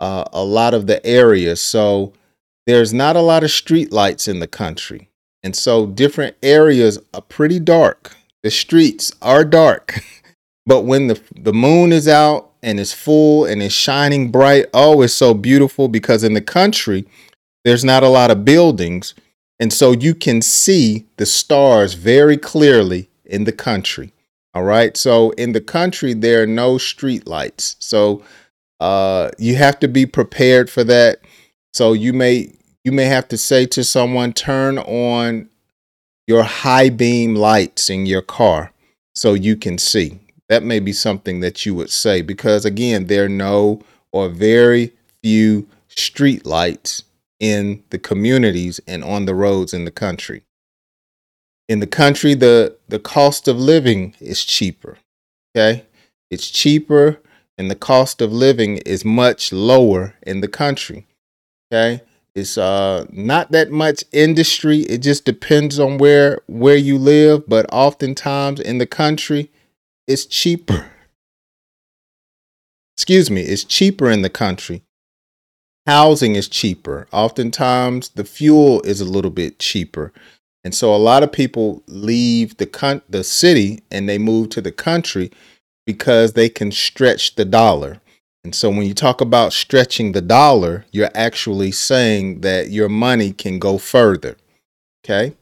uh, 0.00 0.24
a 0.32 0.42
lot 0.42 0.74
of 0.74 0.88
the 0.88 1.04
areas. 1.06 1.60
So 1.60 2.12
there's 2.66 2.92
not 2.92 3.14
a 3.14 3.20
lot 3.20 3.44
of 3.44 3.52
street 3.52 3.92
lights 3.92 4.26
in 4.26 4.40
the 4.40 4.48
country. 4.48 5.07
And 5.42 5.54
so 5.54 5.86
different 5.86 6.36
areas 6.42 6.98
are 7.14 7.22
pretty 7.22 7.60
dark. 7.60 8.16
The 8.42 8.50
streets 8.50 9.12
are 9.22 9.44
dark. 9.44 10.00
but 10.66 10.82
when 10.82 11.06
the, 11.08 11.20
the 11.36 11.52
moon 11.52 11.92
is 11.92 12.08
out 12.08 12.48
and 12.62 12.80
it's 12.80 12.92
full 12.92 13.44
and 13.44 13.62
it's 13.62 13.74
shining 13.74 14.30
bright. 14.30 14.66
Oh, 14.74 15.02
it's 15.02 15.14
so 15.14 15.34
beautiful 15.34 15.88
because 15.88 16.24
in 16.24 16.34
the 16.34 16.40
country, 16.40 17.06
there's 17.64 17.84
not 17.84 18.02
a 18.02 18.08
lot 18.08 18.30
of 18.30 18.44
buildings. 18.44 19.14
And 19.60 19.72
so 19.72 19.92
you 19.92 20.14
can 20.14 20.42
see 20.42 21.06
the 21.16 21.26
stars 21.26 21.94
very 21.94 22.36
clearly 22.36 23.10
in 23.24 23.44
the 23.44 23.52
country. 23.52 24.12
All 24.54 24.64
right. 24.64 24.96
So 24.96 25.30
in 25.32 25.52
the 25.52 25.60
country, 25.60 26.14
there 26.14 26.42
are 26.42 26.46
no 26.46 26.78
street 26.78 27.26
lights. 27.26 27.76
So 27.78 28.22
uh, 28.80 29.30
you 29.38 29.56
have 29.56 29.78
to 29.80 29.88
be 29.88 30.06
prepared 30.06 30.70
for 30.70 30.84
that. 30.84 31.20
So 31.72 31.92
you 31.92 32.12
may 32.12 32.52
you 32.88 32.92
may 32.92 33.04
have 33.04 33.28
to 33.28 33.36
say 33.36 33.66
to 33.66 33.84
someone, 33.84 34.32
turn 34.32 34.78
on 34.78 35.50
your 36.26 36.42
high 36.42 36.88
beam 36.88 37.34
lights 37.34 37.90
in 37.90 38.06
your 38.06 38.22
car 38.22 38.72
so 39.14 39.34
you 39.34 39.56
can 39.56 39.76
see. 39.76 40.18
That 40.48 40.62
may 40.62 40.80
be 40.80 40.94
something 40.94 41.40
that 41.40 41.66
you 41.66 41.74
would 41.74 41.90
say 41.90 42.22
because 42.22 42.64
again 42.64 43.04
there 43.04 43.26
are 43.26 43.28
no 43.28 43.82
or 44.10 44.30
very 44.30 44.94
few 45.22 45.68
street 45.88 46.46
lights 46.46 47.02
in 47.38 47.82
the 47.90 47.98
communities 47.98 48.80
and 48.88 49.04
on 49.04 49.26
the 49.26 49.34
roads 49.34 49.74
in 49.74 49.84
the 49.84 49.90
country. 49.90 50.44
In 51.68 51.80
the 51.80 51.86
country 51.86 52.32
the 52.32 52.78
the 52.88 52.98
cost 52.98 53.48
of 53.48 53.58
living 53.58 54.14
is 54.18 54.46
cheaper 54.46 54.96
okay? 55.54 55.84
It's 56.30 56.50
cheaper 56.50 57.20
and 57.58 57.70
the 57.70 57.82
cost 57.92 58.22
of 58.22 58.32
living 58.32 58.78
is 58.78 59.04
much 59.04 59.52
lower 59.52 60.14
in 60.22 60.40
the 60.40 60.48
country 60.48 61.06
okay 61.70 62.00
it's 62.38 62.56
uh 62.56 63.04
not 63.10 63.50
that 63.52 63.70
much 63.70 64.04
industry 64.12 64.80
it 64.80 64.98
just 64.98 65.24
depends 65.24 65.78
on 65.78 65.98
where 65.98 66.40
where 66.46 66.76
you 66.76 66.96
live 66.98 67.48
but 67.48 67.66
oftentimes 67.72 68.60
in 68.60 68.78
the 68.78 68.86
country 68.86 69.50
it's 70.08 70.24
cheaper. 70.24 70.86
Excuse 72.96 73.30
me, 73.30 73.42
it's 73.42 73.62
cheaper 73.62 74.10
in 74.10 74.22
the 74.22 74.30
country. 74.30 74.82
Housing 75.86 76.34
is 76.34 76.48
cheaper. 76.48 77.06
Oftentimes, 77.12 78.08
the 78.10 78.24
fuel 78.24 78.80
is 78.82 79.02
a 79.02 79.04
little 79.04 79.30
bit 79.30 79.58
cheaper. 79.58 80.12
And 80.64 80.74
so 80.74 80.94
a 80.94 80.96
lot 80.96 81.22
of 81.22 81.30
people 81.30 81.82
leave 81.86 82.56
the 82.56 82.66
con- 82.66 83.02
the 83.08 83.22
city 83.22 83.82
and 83.90 84.08
they 84.08 84.18
move 84.18 84.48
to 84.50 84.62
the 84.62 84.72
country 84.72 85.30
because 85.86 86.32
they 86.32 86.48
can 86.48 86.72
stretch 86.72 87.34
the 87.36 87.44
dollar. 87.44 88.00
And 88.44 88.54
so 88.54 88.70
when 88.70 88.86
you 88.86 88.94
talk 88.94 89.20
about 89.20 89.52
stretching 89.52 90.12
the 90.12 90.22
dollar, 90.22 90.86
you're 90.92 91.10
actually 91.14 91.72
saying 91.72 92.40
that 92.42 92.70
your 92.70 92.88
money 92.88 93.32
can 93.32 93.58
go 93.58 93.78
further. 93.78 94.36
Okay? 95.04 95.34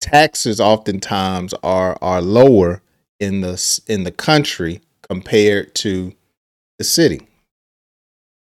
Taxes 0.00 0.60
oftentimes 0.60 1.54
are 1.62 1.96
are 2.02 2.20
lower 2.20 2.82
in 3.18 3.40
the 3.40 3.80
in 3.86 4.04
the 4.04 4.12
country 4.12 4.82
compared 5.02 5.74
to 5.76 6.12
the 6.78 6.84
city. 6.84 7.26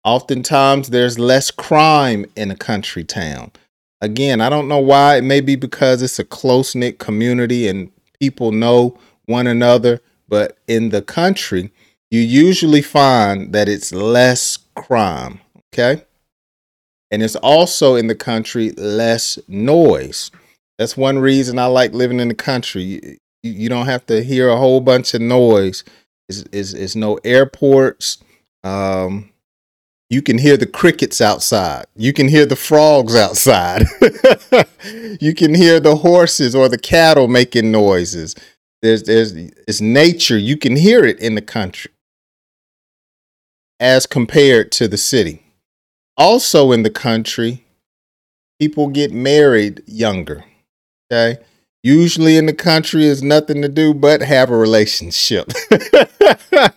Oftentimes 0.05 0.89
there's 0.91 1.19
less 1.19 1.51
crime 1.51 2.27
in 2.35 2.51
a 2.51 2.57
country 2.57 3.05
town. 3.05 3.53
Again, 4.01 4.41
I 4.41 4.49
don't 4.49 4.67
know 4.67 4.81
why. 4.81 5.19
It 5.19 5.25
may 5.25 5.41
be 5.41 5.55
because 5.55 6.03
it's 6.03 6.19
a 6.19 6.25
close 6.25 6.75
knit 6.75 6.99
community 6.99 7.69
and 7.69 7.93
people 8.19 8.51
know 8.51 8.99
one 9.27 9.47
another. 9.47 10.01
But 10.29 10.59
in 10.67 10.89
the 10.89 11.03
country, 11.03 11.71
you 12.13 12.21
usually 12.21 12.83
find 12.83 13.55
that 13.55 13.71
it's 13.71 13.93
less 13.93 14.59
crime. 14.77 15.41
Okay. 15.73 16.05
And 17.11 17.23
it's 17.23 17.37
also 17.37 17.97
in 17.97 18.07
the 18.07 18.15
country 18.15 18.73
less 18.73 19.39
noise. 19.49 20.31
That's 20.79 20.97
one 20.97 21.19
reason 21.19 21.59
I 21.59 21.67
like 21.67 21.95
living 21.95 22.21
in 22.21 22.29
the 22.29 22.35
country 22.35 23.19
you 23.43 23.69
don't 23.69 23.87
have 23.87 24.07
to 24.07 24.23
hear 24.23 24.49
a 24.49 24.57
whole 24.57 24.81
bunch 24.81 25.15
of 25.15 25.21
noise. 25.21 25.85
Is 26.29 26.45
is 26.53 26.75
is 26.75 26.95
no 26.95 27.19
airports. 27.25 28.19
Um, 28.63 29.31
you 30.09 30.23
can 30.23 30.39
hear 30.39 30.57
the 30.57 30.67
crickets 30.67 31.21
outside. 31.21 31.87
You 31.97 32.13
can 32.13 32.29
hear 32.29 32.47
the 32.47 32.57
frogs 32.57 33.17
outside. 33.17 33.85
you 35.21 35.35
can 35.35 35.55
hear 35.55 35.81
the 35.81 35.97
horses 35.97 36.55
or 36.55 36.69
the 36.69 36.79
cattle 36.79 37.27
making 37.27 37.73
noises. 37.73 38.37
There's 38.83 39.03
there's 39.05 39.33
it's 39.33 39.81
nature. 39.81 40.39
You 40.39 40.57
can 40.57 40.77
hear 40.77 41.05
it 41.05 41.19
in 41.19 41.35
the 41.35 41.43
country 41.43 41.91
as 43.83 44.07
compared 44.07 44.73
to 44.73 44.89
the 44.89 44.97
city. 44.97 45.43
Also 46.17 46.73
in 46.73 46.85
the 46.85 46.91
country, 46.91 47.65
people 48.59 48.89
get 48.89 49.13
married 49.13 49.83
younger. 49.87 50.45
Okay? 51.13 51.43
usually 51.83 52.37
in 52.37 52.47
the 52.47 52.53
country 52.53 53.05
is 53.05 53.23
nothing 53.23 53.63
to 53.63 53.69
do 53.69 53.93
but 53.93 54.23
have 54.23 54.51
a 54.51 54.57
relationship. 54.57 55.53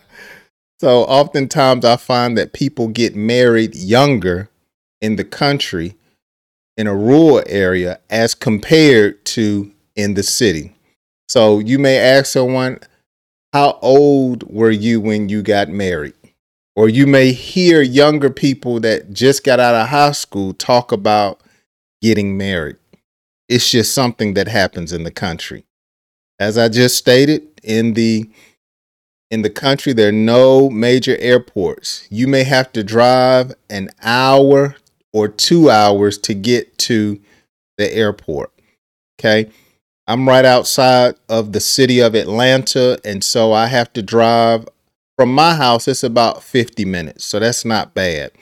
so 0.80 1.02
oftentimes 1.04 1.84
I 1.84 1.96
find 1.96 2.36
that 2.36 2.52
people 2.52 2.88
get 2.88 3.14
married 3.14 3.74
younger 3.74 4.50
in 5.00 5.16
the 5.16 5.24
country 5.24 5.94
in 6.76 6.86
a 6.86 6.94
rural 6.94 7.42
area 7.46 8.00
as 8.10 8.34
compared 8.34 9.24
to 9.26 9.72
in 9.94 10.14
the 10.14 10.22
city. 10.22 10.74
So 11.28 11.58
you 11.58 11.78
may 11.78 11.98
ask 11.98 12.26
someone, 12.26 12.80
How 13.52 13.78
old 13.80 14.42
were 14.52 14.70
you 14.70 15.00
when 15.00 15.28
you 15.28 15.42
got 15.42 15.68
married? 15.68 16.14
Or 16.76 16.88
you 16.90 17.06
may 17.06 17.32
hear 17.32 17.80
younger 17.80 18.28
people 18.30 18.80
that 18.80 19.12
just 19.12 19.42
got 19.42 19.58
out 19.58 19.74
of 19.74 19.88
high 19.88 20.12
school 20.12 20.52
talk 20.52 20.92
about 20.92 21.40
getting 22.02 22.36
married. 22.36 22.76
It's 23.48 23.70
just 23.70 23.94
something 23.94 24.34
that 24.34 24.48
happens 24.48 24.92
in 24.92 25.02
the 25.02 25.10
country. 25.10 25.64
As 26.38 26.58
I 26.58 26.68
just 26.68 26.96
stated, 26.96 27.48
in 27.62 27.94
the 27.94 28.28
in 29.30 29.42
the 29.42 29.50
country, 29.50 29.92
there 29.92 30.10
are 30.10 30.12
no 30.12 30.70
major 30.70 31.16
airports. 31.18 32.06
You 32.10 32.28
may 32.28 32.44
have 32.44 32.72
to 32.74 32.84
drive 32.84 33.54
an 33.68 33.88
hour 34.02 34.76
or 35.12 35.28
two 35.28 35.70
hours 35.70 36.18
to 36.18 36.34
get 36.34 36.76
to 36.78 37.20
the 37.78 37.92
airport. 37.92 38.52
Okay. 39.18 39.50
I'm 40.06 40.28
right 40.28 40.44
outside 40.44 41.16
of 41.28 41.52
the 41.52 41.58
city 41.58 41.98
of 42.00 42.14
Atlanta, 42.14 43.00
and 43.04 43.24
so 43.24 43.52
I 43.52 43.66
have 43.66 43.92
to 43.94 44.02
drive 44.02 44.68
from 45.16 45.32
my 45.34 45.54
house. 45.54 45.88
It's 45.88 46.02
about 46.02 46.42
50 46.42 46.84
minutes, 46.84 47.24
so 47.24 47.38
that's 47.38 47.64
not 47.64 47.94
bad. 47.94 48.32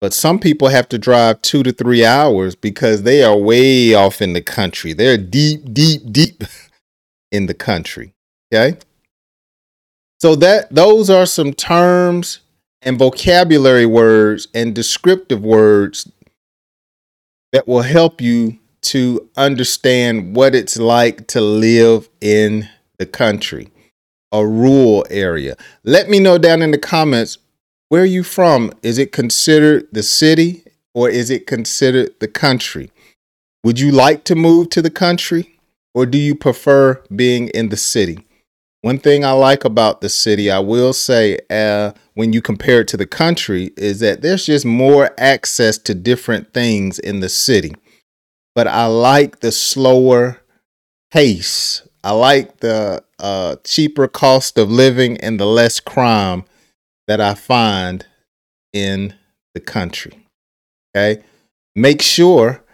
But 0.00 0.14
some 0.14 0.38
people 0.38 0.68
have 0.68 0.88
to 0.90 0.98
drive 0.98 1.42
two 1.42 1.62
to 1.62 1.72
three 1.72 2.04
hours 2.04 2.54
because 2.54 3.02
they 3.02 3.22
are 3.22 3.36
way 3.36 3.92
off 3.92 4.22
in 4.22 4.32
the 4.32 4.40
country. 4.40 4.92
They're 4.92 5.18
deep, 5.18 5.74
deep, 5.74 6.10
deep 6.10 6.44
in 7.32 7.46
the 7.46 7.54
country. 7.54 8.14
Okay. 8.52 8.78
So 10.20 10.34
that 10.36 10.74
those 10.74 11.08
are 11.08 11.26
some 11.26 11.52
terms 11.52 12.40
and 12.82 12.98
vocabulary 12.98 13.86
words 13.86 14.48
and 14.54 14.74
descriptive 14.74 15.42
words 15.42 16.10
that 17.52 17.66
will 17.66 17.82
help 17.82 18.20
you 18.20 18.58
to 18.82 19.28
understand 19.36 20.34
what 20.34 20.54
it's 20.54 20.78
like 20.78 21.26
to 21.28 21.40
live 21.40 22.08
in 22.20 22.68
the 22.98 23.06
country, 23.06 23.68
a 24.32 24.46
rural 24.46 25.06
area. 25.10 25.56
Let 25.84 26.08
me 26.08 26.20
know 26.20 26.38
down 26.38 26.62
in 26.62 26.70
the 26.70 26.78
comments 26.78 27.38
where 27.88 28.02
are 28.02 28.06
you 28.06 28.22
from? 28.22 28.72
Is 28.84 28.98
it 28.98 29.10
considered 29.10 29.88
the 29.90 30.04
city 30.04 30.62
or 30.94 31.08
is 31.10 31.28
it 31.28 31.48
considered 31.48 32.14
the 32.20 32.28
country? 32.28 32.92
Would 33.64 33.80
you 33.80 33.90
like 33.90 34.22
to 34.24 34.36
move 34.36 34.70
to 34.70 34.82
the 34.82 34.90
country 34.90 35.58
or 35.92 36.06
do 36.06 36.16
you 36.16 36.36
prefer 36.36 37.02
being 37.14 37.48
in 37.48 37.68
the 37.68 37.76
city? 37.76 38.24
One 38.82 38.98
thing 38.98 39.24
I 39.24 39.32
like 39.32 39.64
about 39.64 40.00
the 40.00 40.08
city, 40.08 40.50
I 40.50 40.60
will 40.60 40.92
say, 40.92 41.38
uh, 41.50 41.92
when 42.14 42.32
you 42.32 42.40
compare 42.40 42.80
it 42.80 42.88
to 42.88 42.96
the 42.96 43.06
country, 43.06 43.72
is 43.76 44.00
that 44.00 44.22
there's 44.22 44.46
just 44.46 44.64
more 44.64 45.10
access 45.18 45.76
to 45.78 45.94
different 45.94 46.54
things 46.54 46.98
in 46.98 47.20
the 47.20 47.28
city. 47.28 47.74
But 48.54 48.68
I 48.68 48.86
like 48.86 49.40
the 49.40 49.52
slower 49.52 50.40
pace. 51.10 51.82
I 52.02 52.12
like 52.12 52.60
the 52.60 53.04
uh, 53.20 53.56
cheaper 53.64 54.08
cost 54.08 54.58
of 54.58 54.70
living 54.70 55.16
and 55.18 55.38
the 55.38 55.46
less 55.46 55.80
crime 55.80 56.44
that 57.06 57.20
I 57.20 57.34
find 57.34 58.06
in 58.72 59.14
the 59.54 59.60
country. 59.60 60.26
Okay. 60.96 61.22
Make 61.74 62.02
sure 62.02 62.64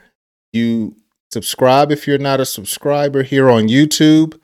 you 0.53 0.97
subscribe 1.33 1.93
if 1.93 2.07
you're 2.07 2.19
not 2.19 2.41
a 2.41 2.47
subscriber 2.47 3.23
here 3.23 3.51
on 3.51 3.69
YouTube 3.69 4.41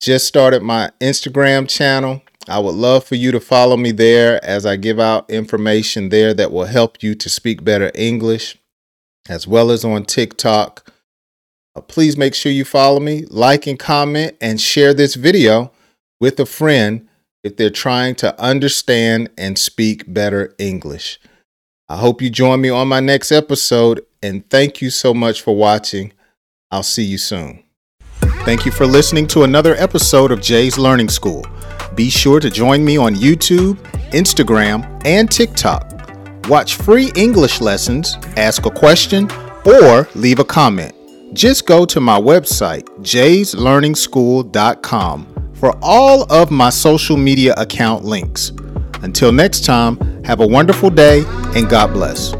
just 0.00 0.26
started 0.26 0.62
my 0.62 0.90
Instagram 1.00 1.68
channel. 1.68 2.22
I 2.48 2.58
would 2.58 2.74
love 2.74 3.04
for 3.04 3.16
you 3.16 3.30
to 3.32 3.40
follow 3.40 3.76
me 3.76 3.92
there 3.92 4.42
as 4.42 4.64
I 4.64 4.76
give 4.76 4.98
out 4.98 5.30
information 5.30 6.08
there 6.08 6.32
that 6.34 6.50
will 6.50 6.64
help 6.64 7.02
you 7.02 7.14
to 7.16 7.28
speak 7.28 7.62
better 7.62 7.92
English, 7.94 8.56
as 9.28 9.46
well 9.46 9.70
as 9.70 9.84
on 9.84 10.04
TikTok. 10.04 10.90
Uh, 11.76 11.80
please 11.80 12.16
make 12.16 12.34
sure 12.34 12.50
you 12.50 12.64
follow 12.64 13.00
me, 13.00 13.24
like 13.28 13.66
and 13.66 13.78
comment, 13.78 14.36
and 14.40 14.60
share 14.60 14.92
this 14.92 15.14
video 15.14 15.72
with 16.20 16.38
a 16.40 16.46
friend 16.46 17.08
if 17.42 17.56
they're 17.56 17.70
trying 17.70 18.14
to 18.16 18.38
understand 18.40 19.30
and 19.38 19.58
speak 19.58 20.12
better 20.12 20.54
English. 20.58 21.20
I 21.88 21.96
hope 21.96 22.20
you 22.22 22.30
join 22.30 22.60
me 22.60 22.68
on 22.68 22.88
my 22.88 23.00
next 23.00 23.32
episode, 23.32 24.04
and 24.22 24.48
thank 24.50 24.80
you 24.80 24.90
so 24.90 25.14
much 25.14 25.42
for 25.42 25.56
watching. 25.56 26.12
I'll 26.70 26.82
see 26.82 27.04
you 27.04 27.18
soon. 27.18 27.64
Thank 28.44 28.64
you 28.64 28.72
for 28.72 28.86
listening 28.86 29.26
to 29.28 29.42
another 29.42 29.74
episode 29.76 30.32
of 30.32 30.40
Jay's 30.40 30.78
Learning 30.78 31.08
School. 31.08 31.44
Be 31.94 32.10
sure 32.10 32.40
to 32.40 32.50
join 32.50 32.84
me 32.84 32.96
on 32.96 33.14
YouTube, 33.14 33.76
Instagram, 34.12 35.02
and 35.04 35.30
TikTok. 35.30 36.48
Watch 36.48 36.76
free 36.76 37.12
English 37.16 37.60
lessons, 37.60 38.16
ask 38.36 38.66
a 38.66 38.70
question, 38.70 39.30
or 39.64 40.08
leave 40.14 40.38
a 40.38 40.44
comment. 40.44 40.94
Just 41.32 41.66
go 41.66 41.84
to 41.86 42.00
my 42.00 42.20
website, 42.20 42.82
jayslearningschool.com, 43.00 45.52
for 45.54 45.78
all 45.80 46.30
of 46.32 46.50
my 46.50 46.70
social 46.70 47.16
media 47.16 47.54
account 47.56 48.04
links. 48.04 48.50
Until 49.02 49.30
next 49.32 49.64
time, 49.64 49.96
have 50.24 50.40
a 50.40 50.46
wonderful 50.46 50.90
day 50.90 51.24
and 51.54 51.68
God 51.68 51.92
bless. 51.92 52.32